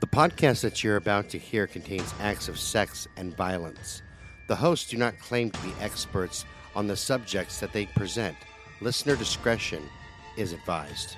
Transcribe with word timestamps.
The 0.00 0.06
podcast 0.06 0.62
that 0.62 0.82
you're 0.82 0.96
about 0.96 1.28
to 1.28 1.38
hear 1.38 1.66
contains 1.66 2.14
acts 2.20 2.48
of 2.48 2.58
sex 2.58 3.06
and 3.18 3.36
violence. 3.36 4.00
The 4.48 4.56
hosts 4.56 4.88
do 4.88 4.96
not 4.96 5.18
claim 5.18 5.50
to 5.50 5.60
be 5.60 5.74
experts 5.78 6.46
on 6.74 6.86
the 6.86 6.96
subjects 6.96 7.60
that 7.60 7.74
they 7.74 7.84
present. 7.84 8.34
Listener 8.80 9.14
discretion 9.14 9.82
is 10.38 10.54
advised. 10.54 11.16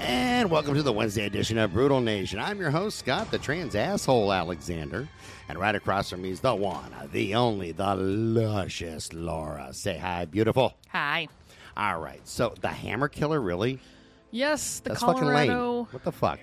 And 0.00 0.50
welcome 0.50 0.74
to 0.74 0.82
the 0.82 0.92
Wednesday 0.92 1.26
edition 1.26 1.56
of 1.58 1.72
Brutal 1.72 2.00
Nation. 2.00 2.40
I'm 2.40 2.58
your 2.58 2.70
host, 2.70 2.98
Scott, 2.98 3.30
the 3.30 3.38
trans 3.38 3.76
asshole 3.76 4.32
Alexander. 4.32 5.08
And 5.48 5.56
right 5.56 5.76
across 5.76 6.10
from 6.10 6.22
me 6.22 6.30
is 6.30 6.40
the 6.40 6.54
one, 6.56 6.92
the 7.12 7.36
only, 7.36 7.70
the 7.70 7.94
luscious 7.94 9.12
Laura. 9.12 9.72
Say 9.72 9.98
hi, 9.98 10.24
beautiful. 10.24 10.74
Hi. 10.88 11.28
All 11.76 12.00
right. 12.00 12.26
So 12.26 12.54
the 12.60 12.66
Hammer 12.66 13.06
Killer, 13.06 13.40
really? 13.40 13.78
Yes, 14.32 14.80
the 14.80 14.90
That's 14.90 15.00
Colorado. 15.00 15.22
fucking 15.22 15.34
lame. 15.34 15.86
What 15.92 16.02
the 16.02 16.12
fuck? 16.12 16.40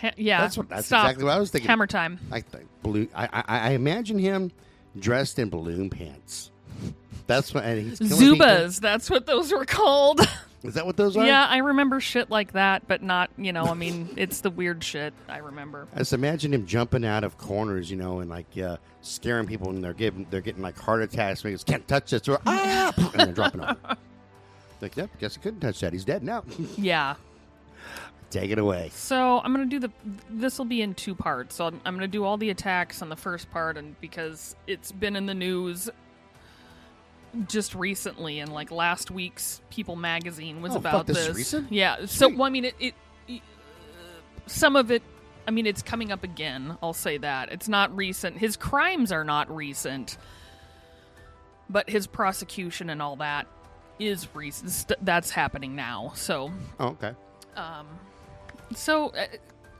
Ha- 0.00 0.12
yeah, 0.16 0.40
That's 0.40 0.56
what- 0.56 0.68
that's 0.68 0.86
stop. 0.86 1.04
exactly 1.04 1.24
what 1.24 1.32
I 1.34 1.40
was 1.40 1.50
thinking. 1.50 1.68
Hammer 1.68 1.86
time. 1.86 2.18
I 2.30 2.40
think 2.40 2.66
blue. 2.82 3.08
I, 3.14 3.28
I 3.32 3.42
I 3.46 3.70
imagine 3.70 4.18
him 4.18 4.52
dressed 4.98 5.38
in 5.38 5.48
balloon 5.50 5.90
pants. 5.90 6.50
That's 7.26 7.52
what. 7.52 7.64
And 7.64 7.88
he's 7.90 7.98
killing 7.98 8.32
people. 8.34 8.46
Zubaz. 8.46 8.80
That's 8.80 9.10
what 9.10 9.26
those 9.26 9.52
were 9.52 9.64
called. 9.64 10.20
Is 10.64 10.74
that 10.74 10.86
what 10.86 10.96
those 10.96 11.16
are? 11.16 11.24
yeah, 11.24 11.46
I 11.46 11.58
remember 11.58 12.00
shit 12.00 12.30
like 12.30 12.52
that, 12.54 12.88
but 12.88 13.00
not. 13.02 13.30
You 13.36 13.52
know, 13.52 13.66
I 13.66 13.74
mean, 13.74 14.08
it's 14.16 14.40
the 14.40 14.50
weird 14.50 14.82
shit 14.82 15.14
I 15.28 15.38
remember. 15.38 15.86
I 15.94 15.98
just 15.98 16.12
imagine 16.12 16.52
him 16.52 16.66
jumping 16.66 17.04
out 17.04 17.22
of 17.22 17.38
corners, 17.38 17.88
you 17.90 17.96
know, 17.96 18.18
and 18.20 18.28
like 18.28 18.46
uh, 18.58 18.76
scaring 19.02 19.46
people, 19.46 19.70
and 19.70 19.84
they're 19.84 19.92
getting 19.92 20.26
they're 20.30 20.40
getting 20.40 20.62
like 20.62 20.76
heart 20.76 21.02
attacks. 21.02 21.42
Because 21.42 21.62
can't 21.62 21.86
touch 21.86 22.10
this, 22.10 22.26
or 22.28 22.40
ah, 22.46 22.92
and 23.12 23.20
then 23.20 23.34
dropping 23.34 23.60
off. 23.60 23.76
Like, 24.80 24.96
yep, 24.96 25.10
guess 25.18 25.36
I 25.36 25.40
couldn't 25.40 25.58
touch 25.58 25.80
that. 25.80 25.92
He's 25.92 26.04
dead 26.04 26.22
now. 26.22 26.44
Yeah. 26.76 27.16
Take 28.30 28.50
it 28.50 28.58
away. 28.58 28.90
So 28.92 29.38
I'm 29.40 29.52
gonna 29.52 29.64
do 29.66 29.78
the. 29.78 29.90
This 30.28 30.58
will 30.58 30.66
be 30.66 30.82
in 30.82 30.94
two 30.94 31.14
parts. 31.14 31.54
So 31.56 31.66
I'm, 31.66 31.80
I'm 31.86 31.94
gonna 31.94 32.06
do 32.08 32.24
all 32.24 32.36
the 32.36 32.50
attacks 32.50 33.00
on 33.00 33.08
the 33.08 33.16
first 33.16 33.50
part, 33.50 33.76
and 33.78 33.98
because 34.00 34.54
it's 34.66 34.92
been 34.92 35.16
in 35.16 35.24
the 35.26 35.34
news 35.34 35.88
just 37.46 37.74
recently, 37.74 38.38
and 38.40 38.52
like 38.52 38.70
last 38.70 39.10
week's 39.10 39.60
People 39.70 39.96
magazine 39.96 40.60
was 40.62 40.74
Oh, 40.74 40.78
about 40.78 40.92
fuck, 40.92 41.06
this 41.06 41.18
is 41.28 41.36
recent? 41.36 41.72
Yeah. 41.72 42.00
So 42.06 42.26
Sweet. 42.28 42.36
well, 42.36 42.46
I 42.46 42.50
mean, 42.50 42.64
it, 42.66 42.74
it, 42.78 42.94
it- 43.28 43.42
some 44.46 44.76
of 44.76 44.90
it. 44.90 45.02
I 45.46 45.50
mean, 45.50 45.66
it's 45.66 45.80
coming 45.82 46.12
up 46.12 46.24
again. 46.24 46.76
I'll 46.82 46.92
say 46.92 47.16
that 47.18 47.50
it's 47.50 47.68
not 47.68 47.96
recent. 47.96 48.36
His 48.36 48.56
crimes 48.58 49.10
are 49.12 49.24
not 49.24 49.54
recent, 49.54 50.18
but 51.70 51.88
his 51.88 52.06
prosecution 52.06 52.90
and 52.90 53.00
all 53.00 53.16
that 53.16 53.46
is 53.98 54.28
recent. 54.34 54.92
That's 55.00 55.30
happening 55.30 55.74
now. 55.74 56.12
So 56.14 56.52
Oh, 56.78 56.88
okay. 56.88 57.14
Um, 57.56 57.86
so, 58.74 59.08
uh, 59.10 59.26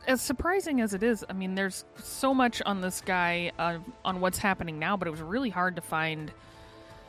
as 0.07 0.23
surprising 0.23 0.81
as 0.81 0.95
it 0.95 1.03
is, 1.03 1.25
I 1.29 1.35
mean, 1.35 1.55
there's 1.55 1.85
so 2.03 2.33
much 2.33 2.63
on 2.63 2.81
this 2.81 3.03
guy 3.03 3.53
uh, 3.59 3.79
on 4.05 4.21
what's 4.21 4.39
happening 4.39 4.79
now, 4.79 4.97
but 4.97 5.07
it 5.07 5.11
was 5.11 5.21
really 5.21 5.51
hard 5.51 5.77
to 5.77 5.83
find 5.83 6.33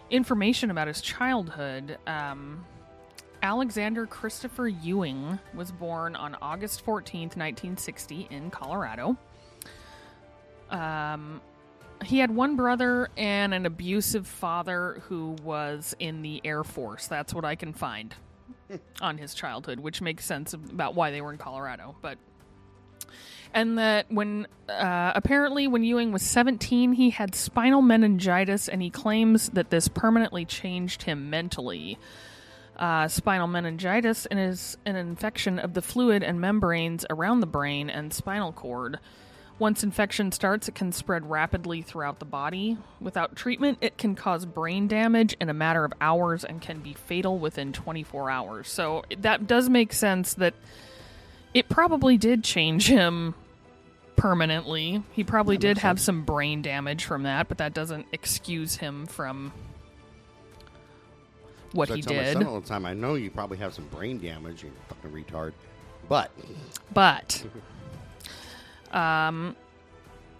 information 0.10 0.70
about 0.70 0.88
his 0.88 1.02
childhood. 1.02 1.98
Um, 2.06 2.66
Alexander 3.42 4.06
Christopher 4.06 4.68
Ewing 4.68 5.40
was 5.54 5.72
born 5.72 6.16
on 6.16 6.36
August 6.42 6.86
14th, 6.86 7.38
1960, 7.38 8.28
in 8.30 8.52
Colorado. 8.52 9.18
Um, 10.70 11.42
he 12.04 12.20
had 12.20 12.32
one 12.32 12.58
brother 12.58 13.10
and 13.18 13.54
an 13.54 13.66
abusive 13.66 14.28
father 14.28 15.02
who 15.08 15.38
was 15.44 15.96
in 16.00 16.22
the 16.22 16.42
Air 16.44 16.66
Force. 16.66 17.08
That's 17.08 17.34
what 17.34 17.46
I 17.46 17.56
can 17.56 17.72
find 17.72 18.14
on 19.02 19.18
his 19.18 19.34
childhood, 19.34 19.80
which 19.80 20.02
makes 20.02 20.26
sense 20.26 20.54
about 20.54 20.96
why 20.96 21.12
they 21.12 21.22
were 21.22 21.32
in 21.32 21.38
Colorado. 21.38 21.96
But 22.02 22.18
and 23.54 23.78
that 23.80 24.12
when 24.12 24.48
uh, 24.68 25.12
apparently 25.16 25.68
when 25.68 25.84
Ewing 25.84 26.12
was 26.12 26.22
17, 26.22 26.94
he 26.94 27.10
had 27.10 27.34
spinal 27.34 27.82
meningitis, 27.82 28.68
and 28.68 28.82
he 28.82 28.90
claims 28.90 29.50
that 29.50 29.70
this 29.70 29.88
permanently 29.88 30.46
changed 30.46 31.04
him 31.04 31.30
mentally. 31.30 31.98
Uh, 32.78 33.08
spinal 33.08 33.48
meningitis 33.48 34.26
is 34.32 34.78
an 34.86 34.96
infection 34.96 35.60
of 35.60 35.74
the 35.74 35.82
fluid 35.82 36.24
and 36.24 36.40
membranes 36.40 37.06
around 37.10 37.42
the 37.42 37.48
brain 37.48 37.90
and 37.90 38.14
spinal 38.14 38.54
cord. 38.54 39.00
Once 39.60 39.84
infection 39.84 40.32
starts, 40.32 40.70
it 40.70 40.76
can 40.76 40.92
spread 40.94 41.30
rapidly 41.30 41.82
throughout 41.82 42.20
the 42.20 42.26
body. 42.26 42.78
Without 43.02 43.36
treatment, 43.36 43.78
it 43.82 43.98
can 43.98 44.16
cause 44.16 44.46
brain 44.46 44.88
damage 44.88 45.36
in 45.42 45.50
a 45.50 45.54
matter 45.54 45.84
of 45.84 45.92
hours 46.00 46.46
and 46.46 46.62
can 46.62 46.80
be 46.80 46.94
fatal 46.94 47.38
within 47.38 47.74
24 47.74 48.30
hours. 48.30 48.70
So 48.70 49.04
that 49.18 49.48
does 49.48 49.70
make 49.70 49.92
sense 49.92 50.34
that 50.36 50.54
it 51.54 51.68
probably 51.68 52.18
did 52.18 52.42
change 52.42 52.88
him 52.88 53.36
permanently. 54.16 55.04
He 55.12 55.26
probably 55.26 55.58
did 55.58 55.78
have 55.80 56.00
some 56.00 56.24
brain 56.24 56.62
damage 56.62 57.04
from 57.04 57.24
that, 57.24 57.50
but 57.50 57.58
that 57.58 57.74
doesn't 57.74 58.06
excuse 58.14 58.78
him 58.78 59.08
from 59.08 59.52
what 61.74 61.90
So 61.90 61.96
I 61.96 61.98
he 61.98 62.04
tell 62.04 62.16
my 62.16 62.34
son 62.34 62.46
all 62.46 62.62
the 62.62 62.68
time. 62.68 62.86
I 62.86 62.94
know 62.94 63.16
you 63.16 63.30
probably 63.30 63.58
have 63.58 63.74
some 63.74 63.88
brain 63.88 64.20
damage, 64.20 64.64
you 64.64 64.72
fucking 64.88 65.12
retard. 65.12 65.52
But 66.08 66.32
But 66.94 67.44
um, 68.92 69.56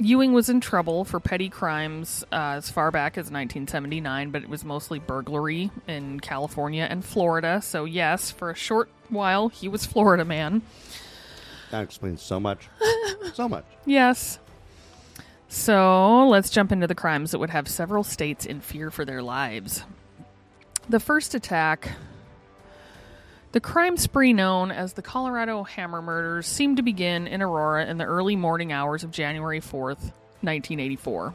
Ewing 0.02 0.32
was 0.32 0.48
in 0.48 0.62
trouble 0.62 1.04
for 1.04 1.20
petty 1.20 1.50
crimes 1.50 2.24
uh, 2.32 2.56
as 2.56 2.70
far 2.70 2.90
back 2.90 3.14
as 3.18 3.26
1979, 3.26 4.32
but 4.32 4.44
it 4.44 4.50
was 4.50 4.64
mostly 4.64 4.98
burglary 4.98 5.72
in 5.88 6.22
California 6.22 6.88
and 6.90 7.04
Florida. 7.04 7.62
So, 7.62 7.84
yes, 7.84 8.32
for 8.32 8.50
a 8.50 8.56
short 8.56 8.90
while, 9.10 9.50
he 9.50 9.68
was 9.68 9.86
Florida 9.86 10.24
man. 10.24 10.62
that 11.72 11.84
explains 11.84 12.22
so 12.22 12.40
much, 12.40 12.70
so 13.34 13.50
much. 13.50 13.66
Yes. 13.86 14.40
So, 15.50 16.28
let's 16.30 16.50
jump 16.50 16.72
into 16.72 16.88
the 16.88 16.96
crimes 16.96 17.32
that 17.32 17.40
would 17.40 17.50
have 17.50 17.68
several 17.68 18.06
states 18.06 18.46
in 18.46 18.62
fear 18.62 18.92
for 18.92 19.04
their 19.04 19.22
lives. 19.22 19.84
The 20.88 21.02
first 21.02 21.36
attack. 21.36 21.92
The 23.52 23.60
crime 23.60 23.98
spree 23.98 24.32
known 24.32 24.70
as 24.70 24.94
the 24.94 25.02
Colorado 25.02 25.64
Hammer 25.64 26.04
Murders 26.04 26.46
seemed 26.46 26.78
to 26.78 26.84
begin 26.84 27.26
in 27.26 27.42
Aurora 27.42 27.88
in 27.88 27.98
the 27.98 28.04
early 28.04 28.36
morning 28.36 28.72
hours 28.72 29.04
of 29.04 29.10
January 29.10 29.60
4th, 29.60 30.14
1984. 30.42 31.34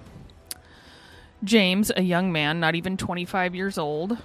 James, 1.43 1.91
a 1.97 2.03
young 2.03 2.31
man 2.31 2.61
not 2.61 2.77
even 2.77 2.97
25 2.97 3.57
years 3.57 3.79
old, 3.79 4.17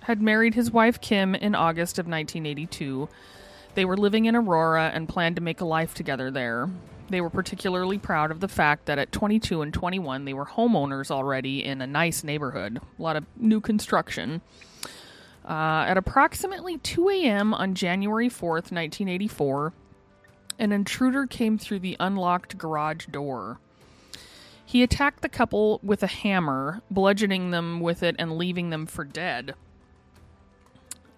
had 0.00 0.20
married 0.20 0.54
his 0.54 0.72
wife 0.72 1.00
Kim 1.00 1.36
in 1.36 1.54
August 1.54 2.00
of 2.00 2.06
1982. 2.06 3.08
They 3.76 3.84
were 3.84 3.96
living 3.96 4.24
in 4.24 4.34
Aurora 4.34 4.90
and 4.92 5.08
planned 5.08 5.36
to 5.36 5.42
make 5.42 5.60
a 5.60 5.64
life 5.64 5.94
together 5.94 6.32
there. 6.32 6.68
They 7.10 7.20
were 7.20 7.30
particularly 7.30 7.98
proud 7.98 8.32
of 8.32 8.40
the 8.40 8.48
fact 8.48 8.86
that 8.86 8.98
at 8.98 9.12
22 9.12 9.62
and 9.62 9.72
21 9.72 10.24
they 10.24 10.34
were 10.34 10.46
homeowners 10.46 11.12
already 11.12 11.64
in 11.64 11.80
a 11.80 11.86
nice 11.86 12.24
neighborhood, 12.24 12.80
a 12.98 13.02
lot 13.02 13.14
of 13.14 13.24
new 13.36 13.60
construction. 13.60 14.40
Uh, 15.50 15.84
at 15.88 15.96
approximately 15.96 16.78
2 16.78 17.08
a.m. 17.08 17.52
on 17.52 17.74
January 17.74 18.28
4th, 18.28 18.70
1984, 18.70 19.72
an 20.60 20.70
intruder 20.70 21.26
came 21.26 21.58
through 21.58 21.80
the 21.80 21.96
unlocked 21.98 22.56
garage 22.56 23.06
door. 23.06 23.58
He 24.64 24.84
attacked 24.84 25.22
the 25.22 25.28
couple 25.28 25.80
with 25.82 26.04
a 26.04 26.06
hammer, 26.06 26.82
bludgeoning 26.88 27.50
them 27.50 27.80
with 27.80 28.04
it 28.04 28.14
and 28.16 28.38
leaving 28.38 28.70
them 28.70 28.86
for 28.86 29.02
dead. 29.02 29.56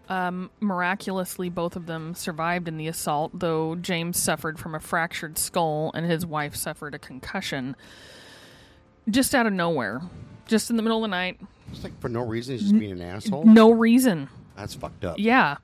Um, 0.09 0.51
miraculously, 0.61 1.51
both 1.51 1.77
of 1.77 1.85
them 1.85 2.15
survived 2.15 2.69
in 2.69 2.79
the 2.79 2.89
assault, 2.89 3.33
though 3.39 3.75
James 3.75 4.19
suffered 4.19 4.59
from 4.59 4.75
a 4.75 4.81
fractured 4.81 5.37
skull 5.37 5.91
and 5.95 6.07
his 6.07 6.25
wife 6.25 6.57
suffered 6.57 6.95
a 6.95 6.99
concussion. 6.99 7.77
Just 9.11 9.35
out 9.35 9.47
of 9.47 9.53
nowhere. 9.53 10.01
Just 10.47 10.71
in 10.71 10.77
the 10.77 10.83
middle 10.83 11.05
of 11.05 11.11
the 11.11 11.15
night. 11.15 11.39
Just 11.73 11.85
like 11.85 11.99
for 12.01 12.09
no 12.09 12.23
reason, 12.23 12.55
he's 12.55 12.63
just 12.63 12.79
being 12.79 12.93
an 12.93 13.03
asshole. 13.03 13.45
No 13.45 13.71
reason. 13.71 14.29
That's 14.57 14.75
fucked 14.75 15.05
up. 15.05 15.19
Yeah. 15.19 15.57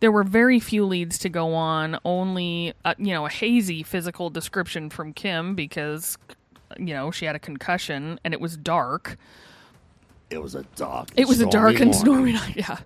There 0.00 0.12
were 0.12 0.24
very 0.24 0.60
few 0.60 0.84
leads 0.84 1.18
to 1.20 1.28
go 1.28 1.54
on, 1.54 1.98
only, 2.04 2.74
uh, 2.84 2.94
you 2.98 3.14
know, 3.14 3.24
a 3.24 3.30
hazy 3.30 3.82
physical 3.82 4.28
description 4.28 4.90
from 4.90 5.12
Kim 5.12 5.54
because, 5.54 6.18
you 6.78 6.92
know, 6.94 7.10
she 7.10 7.24
had 7.24 7.34
a 7.34 7.38
concussion 7.38 8.20
and 8.24 8.34
it 8.34 8.40
was 8.40 8.56
dark. 8.56 9.16
It 10.28 10.42
was 10.42 10.54
a 10.54 10.64
dark. 10.74 11.08
It 11.16 11.28
was 11.28 11.40
a 11.40 11.46
dark 11.46 11.80
and 11.80 11.94
stormy 11.94 12.32
stormy 12.32 12.54
night, 12.54 12.56
yeah. 12.68 12.78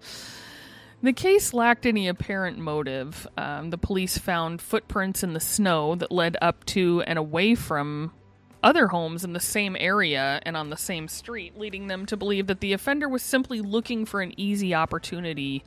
The 1.03 1.13
case 1.15 1.55
lacked 1.55 1.87
any 1.87 2.09
apparent 2.09 2.59
motive. 2.59 3.27
Um, 3.39 3.71
the 3.71 3.79
police 3.79 4.19
found 4.19 4.61
footprints 4.61 5.23
in 5.23 5.33
the 5.33 5.41
snow 5.41 5.95
that 5.95 6.13
led 6.13 6.37
up 6.43 6.65
to 6.67 7.03
and 7.07 7.19
away 7.19 7.55
from 7.55 8.13
other 8.63 8.89
homes 8.89 9.25
in 9.25 9.33
the 9.33 9.41
same 9.41 9.77
area 9.79 10.41
and 10.45 10.57
on 10.57 10.71
the 10.71 10.77
same 10.77 11.09
street, 11.09 11.59
leading 11.59 11.87
them 11.87 12.07
to 12.07 12.17
believe 12.17 12.47
that 12.47 12.61
the 12.61 12.73
offender 12.73 13.09
was 13.09 13.23
simply 13.23 13.61
looking 13.61 14.05
for 14.05 14.21
an 14.21 14.33
easy 14.37 14.75
opportunity. 14.75 15.65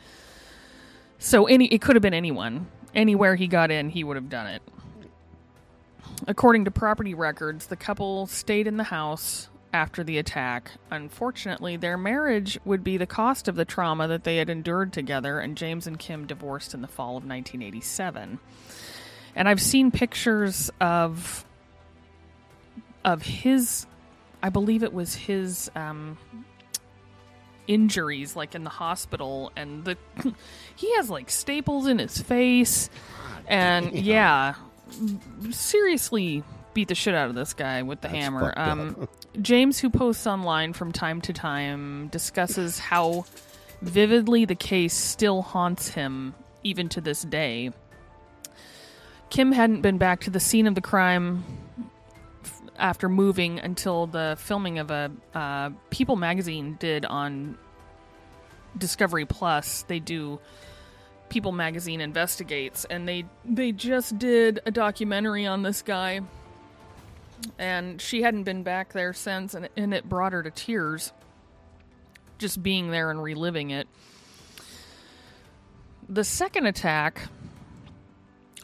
So 1.18 1.46
any 1.46 1.68
it 1.68 1.82
could 1.82 1.96
have 1.96 2.04
been 2.04 2.14
anyone. 2.14 2.68
Anywhere 2.96 3.36
he 3.36 3.48
got 3.48 3.72
in, 3.72 3.90
he 3.90 4.04
would 4.04 4.16
have 4.16 4.30
done 4.30 4.48
it. 4.48 4.62
According 6.28 6.66
to 6.66 6.72
property 6.72 7.14
records, 7.14 7.68
the 7.68 7.76
couple 7.76 8.28
stayed 8.28 8.68
in 8.68 8.78
the 8.78 8.84
house 8.84 9.50
after 9.74 10.04
the 10.04 10.20
attack. 10.20 10.72
Unfortunately, 10.92 11.76
their 11.76 11.98
marriage 11.98 12.60
would 12.64 12.84
be 12.84 12.98
the 12.98 13.08
cost 13.08 13.48
of 13.48 13.56
the 13.56 13.66
trauma 13.66 14.08
that 14.08 14.24
they 14.24 14.38
had 14.38 14.50
endured 14.50 14.94
together, 14.94 15.40
and 15.40 15.58
James 15.58 15.88
and 15.88 15.98
Kim 15.98 16.28
divorced 16.28 16.74
in 16.74 16.82
the 16.82 16.88
fall 16.88 17.18
of 17.18 17.26
1987. 17.26 18.40
And 19.36 19.50
I've 19.50 19.62
seen 19.62 19.90
pictures 19.90 20.70
of 20.80 21.44
of 23.06 23.22
his 23.22 23.86
I 24.42 24.50
believe 24.50 24.84
it 24.84 24.94
was 24.94 25.16
his 25.16 25.70
um 25.76 26.18
injuries 27.68 28.36
like 28.36 28.56
in 28.56 28.64
the 28.64 28.70
hospital 28.70 29.52
and 29.56 29.86
the 29.86 29.98
he 30.76 30.94
has 30.96 31.10
like 31.10 31.30
staples 31.30 31.88
in 31.88 31.98
his 31.98 32.22
face 32.22 32.90
and 33.48 33.94
yeah 33.94 34.56
seriously 35.52 36.44
beat 36.74 36.90
the 36.90 36.96
shit 36.96 37.16
out 37.16 37.30
of 37.30 37.36
this 37.36 37.54
guy 37.54 37.84
with 37.84 38.02
the 38.02 38.10
That's 38.10 38.20
hammer. 38.20 38.54
um 38.58 39.08
James 39.42 39.80
who 39.80 39.90
posts 39.90 40.28
online 40.28 40.74
from 40.74 40.92
time 40.92 41.22
to 41.22 41.34
time 41.34 42.10
discusses 42.10 42.80
how 42.80 43.26
vividly 43.82 44.46
the 44.46 44.56
case 44.56 44.94
still 44.94 45.42
haunts 45.42 45.90
him 45.90 46.34
even 46.64 46.90
to 46.90 47.02
this 47.02 47.24
day. 47.24 47.72
Kim 49.30 49.52
hadn't 49.52 49.82
been 49.82 49.98
back 49.98 50.22
to 50.22 50.30
the 50.30 50.40
scene 50.40 50.68
of 50.68 50.76
the 50.76 50.82
crime 50.82 51.44
after 52.78 53.08
moving 53.10 53.60
until 53.60 54.08
the 54.08 54.36
filming 54.40 54.80
of 54.80 54.92
a 54.92 55.12
uh, 55.34 55.70
People 55.90 56.16
magazine 56.16 56.78
did 56.80 57.06
on 57.06 57.58
Discovery 58.78 59.26
Plus. 59.26 59.84
They 59.84 60.00
do 60.00 60.40
People 61.30 61.52
magazine 61.52 62.02
investigates, 62.02 62.86
and 62.86 63.08
they 63.08 63.26
they 63.46 63.72
just 63.72 64.18
did 64.18 64.60
a 64.66 64.72
documentary 64.72 65.46
on 65.46 65.64
this 65.64 65.82
guy. 65.82 66.22
And 67.60 68.00
she 68.00 68.22
hadn't 68.22 68.44
been 68.44 68.64
back 68.64 68.94
there 68.94 69.12
since, 69.14 69.54
and, 69.54 69.68
and 69.76 69.94
it 69.94 70.08
brought 70.08 70.32
her 70.34 70.44
to 70.44 70.52
tears. 70.52 71.12
Just 72.38 72.64
being 72.64 72.90
there 72.90 73.10
and 73.12 73.22
reliving 73.22 73.72
it. 73.72 73.88
The 76.08 76.24
second 76.24 76.68
attack 76.68 77.30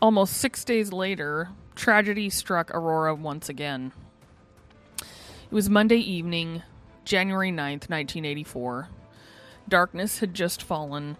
Almost 0.02 0.38
six 0.38 0.64
days 0.64 0.94
later, 0.94 1.50
tragedy 1.80 2.30
struck 2.30 2.70
Aurora 2.72 3.16
once 3.16 3.48
again. 3.48 3.94
It 5.02 5.54
was 5.54 5.70
Monday 5.70 5.98
evening, 5.98 6.62
January 7.06 7.52
9th, 7.52 7.90
1984. 7.90 8.90
Darkness 9.68 10.20
had 10.20 10.34
just 10.34 10.62
fallen. 10.62 11.16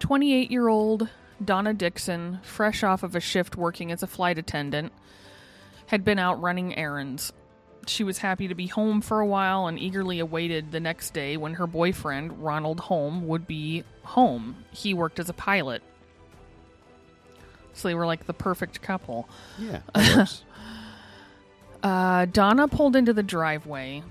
28 0.00 0.50
year 0.50 0.68
old 0.68 1.08
Donna 1.42 1.72
Dixon, 1.72 2.40
fresh 2.42 2.82
off 2.82 3.02
of 3.02 3.14
a 3.14 3.20
shift 3.20 3.56
working 3.56 3.92
as 3.92 4.02
a 4.02 4.08
flight 4.08 4.38
attendant, 4.38 4.92
had 5.86 6.04
been 6.04 6.18
out 6.18 6.42
running 6.42 6.76
errands. 6.76 7.32
She 7.86 8.02
was 8.02 8.18
happy 8.18 8.48
to 8.48 8.54
be 8.54 8.66
home 8.66 9.00
for 9.00 9.20
a 9.20 9.26
while 9.26 9.68
and 9.68 9.78
eagerly 9.78 10.18
awaited 10.18 10.72
the 10.72 10.80
next 10.80 11.14
day 11.14 11.36
when 11.36 11.54
her 11.54 11.66
boyfriend, 11.66 12.42
Ronald 12.42 12.80
Holm, 12.80 13.28
would 13.28 13.46
be 13.46 13.84
home. 14.02 14.64
He 14.72 14.94
worked 14.94 15.20
as 15.20 15.28
a 15.28 15.34
pilot. 15.34 15.82
So 17.74 17.88
they 17.88 17.94
were 17.94 18.06
like 18.06 18.26
the 18.26 18.34
perfect 18.34 18.80
couple. 18.82 19.28
Yeah. 19.58 19.80
that 19.94 20.16
works. 20.16 20.44
Uh, 21.82 22.24
Donna 22.24 22.66
pulled 22.66 22.96
into 22.96 23.12
the 23.12 23.22
driveway, 23.22 24.02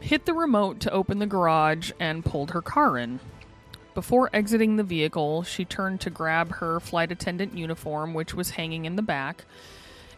hit 0.00 0.26
the 0.26 0.34
remote 0.34 0.80
to 0.80 0.90
open 0.90 1.18
the 1.18 1.26
garage, 1.26 1.92
and 1.98 2.22
pulled 2.22 2.50
her 2.50 2.60
car 2.60 2.98
in. 2.98 3.20
Before 3.94 4.28
exiting 4.34 4.76
the 4.76 4.82
vehicle, 4.82 5.42
she 5.42 5.64
turned 5.64 6.02
to 6.02 6.10
grab 6.10 6.56
her 6.56 6.78
flight 6.78 7.10
attendant 7.10 7.56
uniform, 7.56 8.12
which 8.12 8.34
was 8.34 8.50
hanging 8.50 8.84
in 8.84 8.96
the 8.96 9.02
back. 9.02 9.46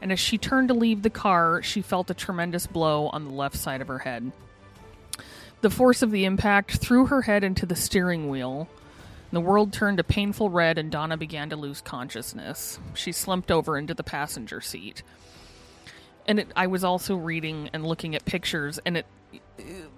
And 0.03 0.11
as 0.11 0.19
she 0.19 0.39
turned 0.39 0.67
to 0.69 0.75
leave 0.75 1.03
the 1.03 1.11
car, 1.11 1.63
she 1.63 1.83
felt 1.83 2.11
a 2.11 2.15
tremendous 2.15 2.67
blow 2.67 3.07
on 3.09 3.25
the 3.25 3.33
left 3.33 3.57
side 3.57 3.81
of 3.81 3.87
her 3.87 4.01
head. 4.01 4.33
The 5.61 5.71
force 5.71 6.03
of 6.03 6.11
the 6.11 6.25
impact 6.25 6.79
threw 6.79 7.07
her 7.07 7.23
head 7.23 7.45
into 7.45 7.67
the 7.67 7.77
steering 7.77 8.29
wheel. 8.29 8.69
The 9.31 9.41
world 9.41 9.73
turned 9.73 10.01
a 10.01 10.05
painful 10.05 10.51
red, 10.51 10.79
and 10.79 10.91
Donna 10.91 11.17
began 11.17 11.51
to 11.51 11.57
lose 11.57 11.81
consciousness. 11.81 12.79
She 12.95 13.13
slumped 13.13 13.51
over 13.51 13.77
into 13.77 13.95
the 13.95 14.03
passenger 14.05 14.61
seat 14.61 15.03
and 16.29 16.39
it, 16.41 16.49
I 16.55 16.67
was 16.67 16.85
also 16.85 17.17
reading 17.17 17.71
and 17.73 17.85
looking 17.85 18.15
at 18.15 18.25
pictures, 18.25 18.79
and 18.85 18.99
it 18.99 19.07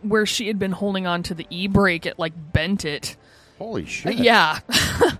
where 0.03 0.25
she 0.25 0.47
had 0.47 0.59
been 0.59 0.73
holding 0.73 1.07
on 1.07 1.23
to 1.25 1.35
the 1.35 1.47
e 1.51 1.67
brake, 1.67 2.07
it 2.07 2.19
like 2.19 2.33
bent 2.53 2.85
it. 2.87 3.17
Holy 3.59 3.85
shit. 3.85 4.15
Yeah. 4.15 4.61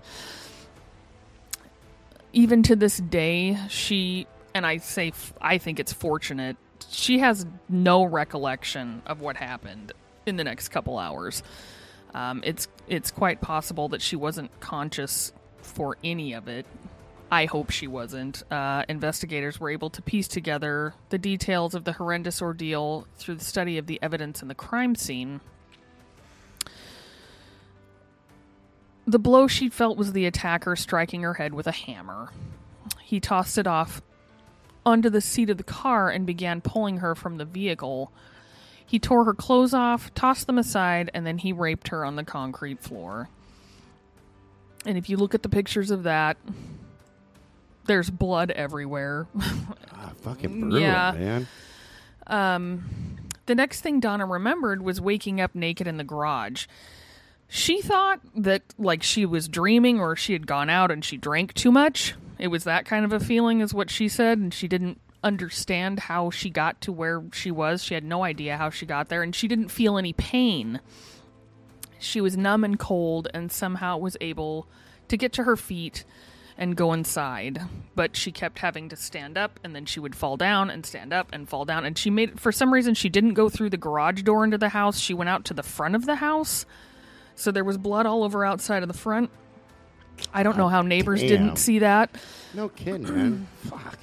Even 2.33 2.63
to 2.63 2.75
this 2.75 2.97
day, 2.97 3.57
she 3.67 4.25
and 4.55 4.65
I 4.65 4.77
say 4.77 5.09
f- 5.09 5.33
I 5.41 5.57
think 5.57 5.79
it's 5.79 5.93
fortunate. 5.93 6.55
She 6.89 7.19
has 7.19 7.45
no 7.69 8.03
recollection 8.03 9.01
of 9.05 9.21
what 9.21 9.35
happened 9.35 9.91
in 10.25 10.37
the 10.37 10.43
next 10.43 10.69
couple 10.69 10.97
hours. 10.97 11.43
Um, 12.13 12.41
it's 12.45 12.67
it's 12.87 13.11
quite 13.11 13.41
possible 13.41 13.89
that 13.89 14.01
she 14.01 14.15
wasn't 14.15 14.59
conscious 14.59 15.31
for 15.61 15.97
any 16.03 16.33
of 16.33 16.47
it. 16.47 16.65
I 17.31 17.45
hope 17.45 17.69
she 17.69 17.87
wasn't. 17.87 18.43
Uh, 18.51 18.83
investigators 18.89 19.59
were 19.59 19.69
able 19.69 19.89
to 19.91 20.01
piece 20.01 20.27
together 20.27 20.93
the 21.09 21.17
details 21.17 21.73
of 21.73 21.85
the 21.85 21.93
horrendous 21.93 22.41
ordeal 22.41 23.07
through 23.15 23.35
the 23.35 23.45
study 23.45 23.77
of 23.77 23.87
the 23.87 23.99
evidence 24.01 24.41
in 24.41 24.49
the 24.49 24.55
crime 24.55 24.95
scene. 24.95 25.39
The 29.07 29.19
blow 29.19 29.47
she 29.47 29.69
felt 29.69 29.97
was 29.97 30.11
the 30.11 30.25
attacker 30.25 30.75
striking 30.75 31.21
her 31.21 31.35
head 31.35 31.53
with 31.53 31.67
a 31.67 31.71
hammer. 31.71 32.31
He 33.01 33.21
tossed 33.21 33.57
it 33.57 33.67
off 33.67 34.01
onto 34.85 35.09
the 35.09 35.21
seat 35.21 35.49
of 35.49 35.57
the 35.57 35.63
car 35.63 36.09
and 36.09 36.25
began 36.25 36.59
pulling 36.59 36.97
her 36.97 37.15
from 37.15 37.37
the 37.37 37.45
vehicle. 37.45 38.11
He 38.85 38.99
tore 38.99 39.23
her 39.25 39.33
clothes 39.33 39.73
off, 39.73 40.13
tossed 40.13 40.47
them 40.47 40.57
aside, 40.57 41.09
and 41.13 41.25
then 41.25 41.37
he 41.37 41.53
raped 41.53 41.87
her 41.89 42.03
on 42.05 42.15
the 42.15 42.23
concrete 42.23 42.79
floor. 42.81 43.29
And 44.85 44.97
if 44.97 45.09
you 45.09 45.17
look 45.17 45.33
at 45.35 45.43
the 45.43 45.49
pictures 45.49 45.91
of 45.91 46.03
that, 46.03 46.37
there's 47.85 48.09
blood 48.09 48.51
everywhere. 48.51 49.27
Ah, 50.03 50.13
fucking 50.23 50.59
brutal, 50.61 50.79
Yeah. 50.79 51.11
man. 51.15 51.47
Um, 52.25 53.17
the 53.45 53.53
next 53.53 53.81
thing 53.81 53.99
Donna 53.99 54.25
remembered 54.25 54.81
was 54.81 54.99
waking 54.99 55.39
up 55.39 55.53
naked 55.53 55.85
in 55.85 55.97
the 55.97 56.03
garage. 56.03 56.65
She 57.47 57.81
thought 57.81 58.19
that 58.35 58.63
like 58.79 59.03
she 59.03 59.27
was 59.27 59.47
dreaming 59.47 59.99
or 59.99 60.15
she 60.15 60.33
had 60.33 60.47
gone 60.47 60.71
out 60.71 60.89
and 60.89 61.05
she 61.05 61.17
drank 61.17 61.53
too 61.53 61.71
much. 61.71 62.15
It 62.39 62.47
was 62.47 62.63
that 62.63 62.85
kind 62.85 63.05
of 63.05 63.13
a 63.13 63.19
feeling 63.19 63.59
is 63.61 63.75
what 63.75 63.91
she 63.91 64.09
said 64.09 64.39
and 64.39 64.51
she 64.51 64.67
didn't 64.67 64.99
understand 65.23 65.99
how 66.01 66.29
she 66.29 66.49
got 66.49 66.81
to 66.81 66.91
where 66.91 67.23
she 67.31 67.51
was. 67.51 67.83
She 67.83 67.93
had 67.93 68.03
no 68.03 68.23
idea 68.23 68.57
how 68.57 68.69
she 68.69 68.85
got 68.85 69.09
there 69.09 69.21
and 69.23 69.35
she 69.35 69.47
didn't 69.47 69.69
feel 69.69 69.97
any 69.97 70.13
pain. 70.13 70.79
She 71.99 72.21
was 72.21 72.35
numb 72.35 72.63
and 72.63 72.79
cold 72.79 73.27
and 73.33 73.51
somehow 73.51 73.97
was 73.97 74.17
able 74.19 74.67
to 75.07 75.17
get 75.17 75.33
to 75.33 75.43
her 75.43 75.55
feet 75.55 76.03
and 76.57 76.75
go 76.75 76.93
inside. 76.93 77.61
But 77.95 78.15
she 78.15 78.31
kept 78.31 78.59
having 78.59 78.89
to 78.89 78.95
stand 78.95 79.37
up 79.37 79.59
and 79.63 79.75
then 79.75 79.85
she 79.85 79.99
would 79.99 80.15
fall 80.15 80.37
down 80.37 80.69
and 80.69 80.85
stand 80.85 81.13
up 81.13 81.29
and 81.31 81.47
fall 81.47 81.65
down. 81.65 81.85
And 81.85 81.97
she 81.97 82.09
made, 82.09 82.39
for 82.39 82.51
some 82.51 82.73
reason, 82.73 82.95
she 82.95 83.09
didn't 83.09 83.35
go 83.35 83.49
through 83.49 83.69
the 83.69 83.77
garage 83.77 84.23
door 84.23 84.43
into 84.43 84.57
the 84.57 84.69
house. 84.69 84.99
She 84.99 85.13
went 85.13 85.29
out 85.29 85.45
to 85.45 85.53
the 85.53 85.63
front 85.63 85.95
of 85.95 86.05
the 86.05 86.15
house. 86.15 86.65
So 87.35 87.51
there 87.51 87.63
was 87.63 87.77
blood 87.77 88.05
all 88.05 88.23
over 88.23 88.43
outside 88.43 88.83
of 88.83 88.87
the 88.87 88.97
front. 88.97 89.29
I 90.33 90.43
don't 90.43 90.57
know 90.57 90.67
how 90.67 90.81
neighbors 90.81 91.21
damn. 91.21 91.29
didn't 91.29 91.55
see 91.57 91.79
that. 91.79 92.15
No 92.53 92.69
kidding, 92.69 93.03
man. 93.03 93.47
Fuck. 93.63 93.97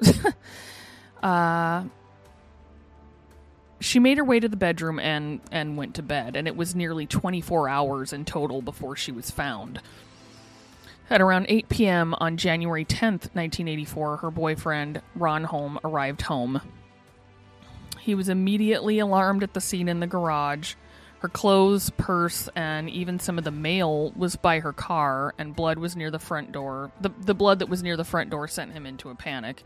Uh, 1.22 1.84
she 3.78 3.98
made 3.98 4.18
her 4.18 4.24
way 4.24 4.40
to 4.40 4.48
the 4.48 4.56
bedroom 4.56 4.98
and 4.98 5.40
and 5.52 5.76
went 5.76 5.94
to 5.94 6.02
bed, 6.02 6.36
and 6.36 6.46
it 6.46 6.56
was 6.56 6.74
nearly 6.74 7.06
24 7.06 7.68
hours 7.68 8.12
in 8.12 8.24
total 8.24 8.62
before 8.62 8.96
she 8.96 9.12
was 9.12 9.30
found. 9.30 9.80
At 11.10 11.20
around 11.20 11.46
8 11.48 11.68
p.m. 11.68 12.14
on 12.14 12.36
January 12.36 12.84
10th, 12.84 13.34
1984, 13.34 14.18
her 14.18 14.30
boyfriend, 14.30 15.02
Ron 15.16 15.44
Holm, 15.44 15.78
arrived 15.82 16.22
home. 16.22 16.60
He 17.98 18.14
was 18.14 18.28
immediately 18.28 19.00
alarmed 19.00 19.42
at 19.42 19.52
the 19.52 19.60
scene 19.60 19.88
in 19.88 19.98
the 19.98 20.06
garage. 20.06 20.74
Her 21.20 21.28
clothes, 21.28 21.90
purse, 21.90 22.48
and 22.56 22.88
even 22.88 23.18
some 23.18 23.36
of 23.36 23.44
the 23.44 23.50
mail 23.50 24.10
was 24.16 24.36
by 24.36 24.60
her 24.60 24.72
car, 24.72 25.34
and 25.36 25.54
blood 25.54 25.78
was 25.78 25.94
near 25.94 26.10
the 26.10 26.18
front 26.18 26.50
door. 26.50 26.92
The, 26.98 27.10
the 27.10 27.34
blood 27.34 27.58
that 27.58 27.68
was 27.68 27.82
near 27.82 27.96
the 27.98 28.04
front 28.04 28.30
door 28.30 28.48
sent 28.48 28.72
him 28.72 28.86
into 28.86 29.10
a 29.10 29.14
panic. 29.14 29.62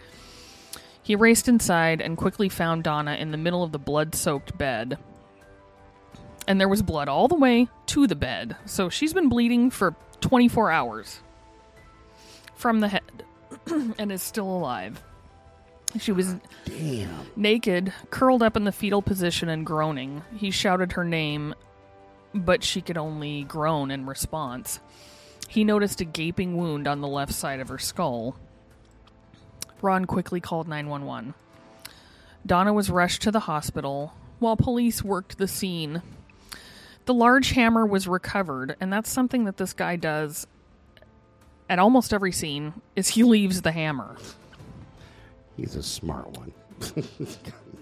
He 1.00 1.14
raced 1.14 1.46
inside 1.46 2.00
and 2.00 2.16
quickly 2.16 2.49
found 2.49 2.82
Donna 2.82 3.14
in 3.14 3.30
the 3.30 3.37
middle 3.37 3.62
of 3.62 3.70
the 3.70 3.78
blood 3.78 4.16
soaked 4.16 4.58
bed. 4.58 4.99
And 6.49 6.61
there 6.61 6.68
was 6.68 6.82
blood 6.82 7.08
all 7.08 7.28
the 7.28 7.37
way 7.37 7.68
to 7.87 8.08
the 8.08 8.16
bed. 8.16 8.56
So 8.66 8.88
she's 8.88 9.14
been 9.14 9.28
bleeding 9.28 9.70
for 9.70 9.94
24 10.23 10.73
hours 10.73 11.20
from 12.56 12.80
the 12.80 12.88
head 12.88 13.25
and 13.66 14.11
is 14.11 14.23
still 14.23 14.49
alive. 14.49 15.00
She 15.98 16.12
was 16.12 16.36
Damn. 16.64 17.08
naked, 17.36 17.92
curled 18.10 18.42
up 18.42 18.56
in 18.56 18.64
the 18.64 18.72
fetal 18.72 19.02
position 19.02 19.48
and 19.48 19.64
groaning. 19.64 20.22
He 20.36 20.50
shouted 20.50 20.92
her 20.92 21.04
name, 21.04 21.54
but 22.34 22.64
she 22.64 22.80
could 22.80 22.98
only 22.98 23.44
groan 23.44 23.90
in 23.90 24.06
response. 24.06 24.80
He 25.48 25.62
noticed 25.62 26.00
a 26.00 26.04
gaping 26.04 26.56
wound 26.56 26.88
on 26.88 27.00
the 27.00 27.08
left 27.08 27.32
side 27.32 27.60
of 27.60 27.68
her 27.68 27.78
skull. 27.78 28.36
Ron 29.82 30.04
quickly 30.04 30.40
called 30.40 30.66
911. 30.66 31.34
Donna 32.46 32.72
was 32.72 32.90
rushed 32.90 33.22
to 33.22 33.30
the 33.30 33.40
hospital 33.40 34.12
while 34.38 34.56
police 34.56 35.02
worked 35.04 35.38
the 35.38 35.48
scene. 35.48 36.02
The 37.06 37.14
large 37.14 37.50
hammer 37.50 37.86
was 37.86 38.08
recovered, 38.08 38.76
and 38.80 38.92
that's 38.92 39.10
something 39.10 39.44
that 39.44 39.58
this 39.58 39.72
guy 39.72 39.96
does 39.96 40.46
at 41.68 41.78
almost 41.78 42.12
every 42.12 42.32
scene 42.32 42.74
is 42.96 43.08
he 43.08 43.22
leaves 43.22 43.62
the 43.62 43.72
hammer. 43.72 44.16
He's 45.56 45.76
a 45.76 45.82
smart 45.82 46.37
one. 46.37 46.52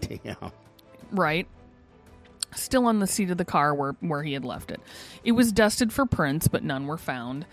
Damn. 0.00 0.52
Right. 1.10 1.46
Still 2.54 2.86
on 2.86 2.98
the 2.98 3.06
seat 3.06 3.30
of 3.30 3.38
the 3.38 3.44
car 3.44 3.74
where, 3.74 3.96
where 4.00 4.22
he 4.22 4.34
had 4.34 4.44
left 4.44 4.70
it. 4.70 4.80
It 5.24 5.32
was 5.32 5.52
dusted 5.52 5.92
for 5.92 6.04
prints, 6.04 6.48
but 6.48 6.62
none 6.62 6.86
were 6.86 6.98
found. 6.98 7.46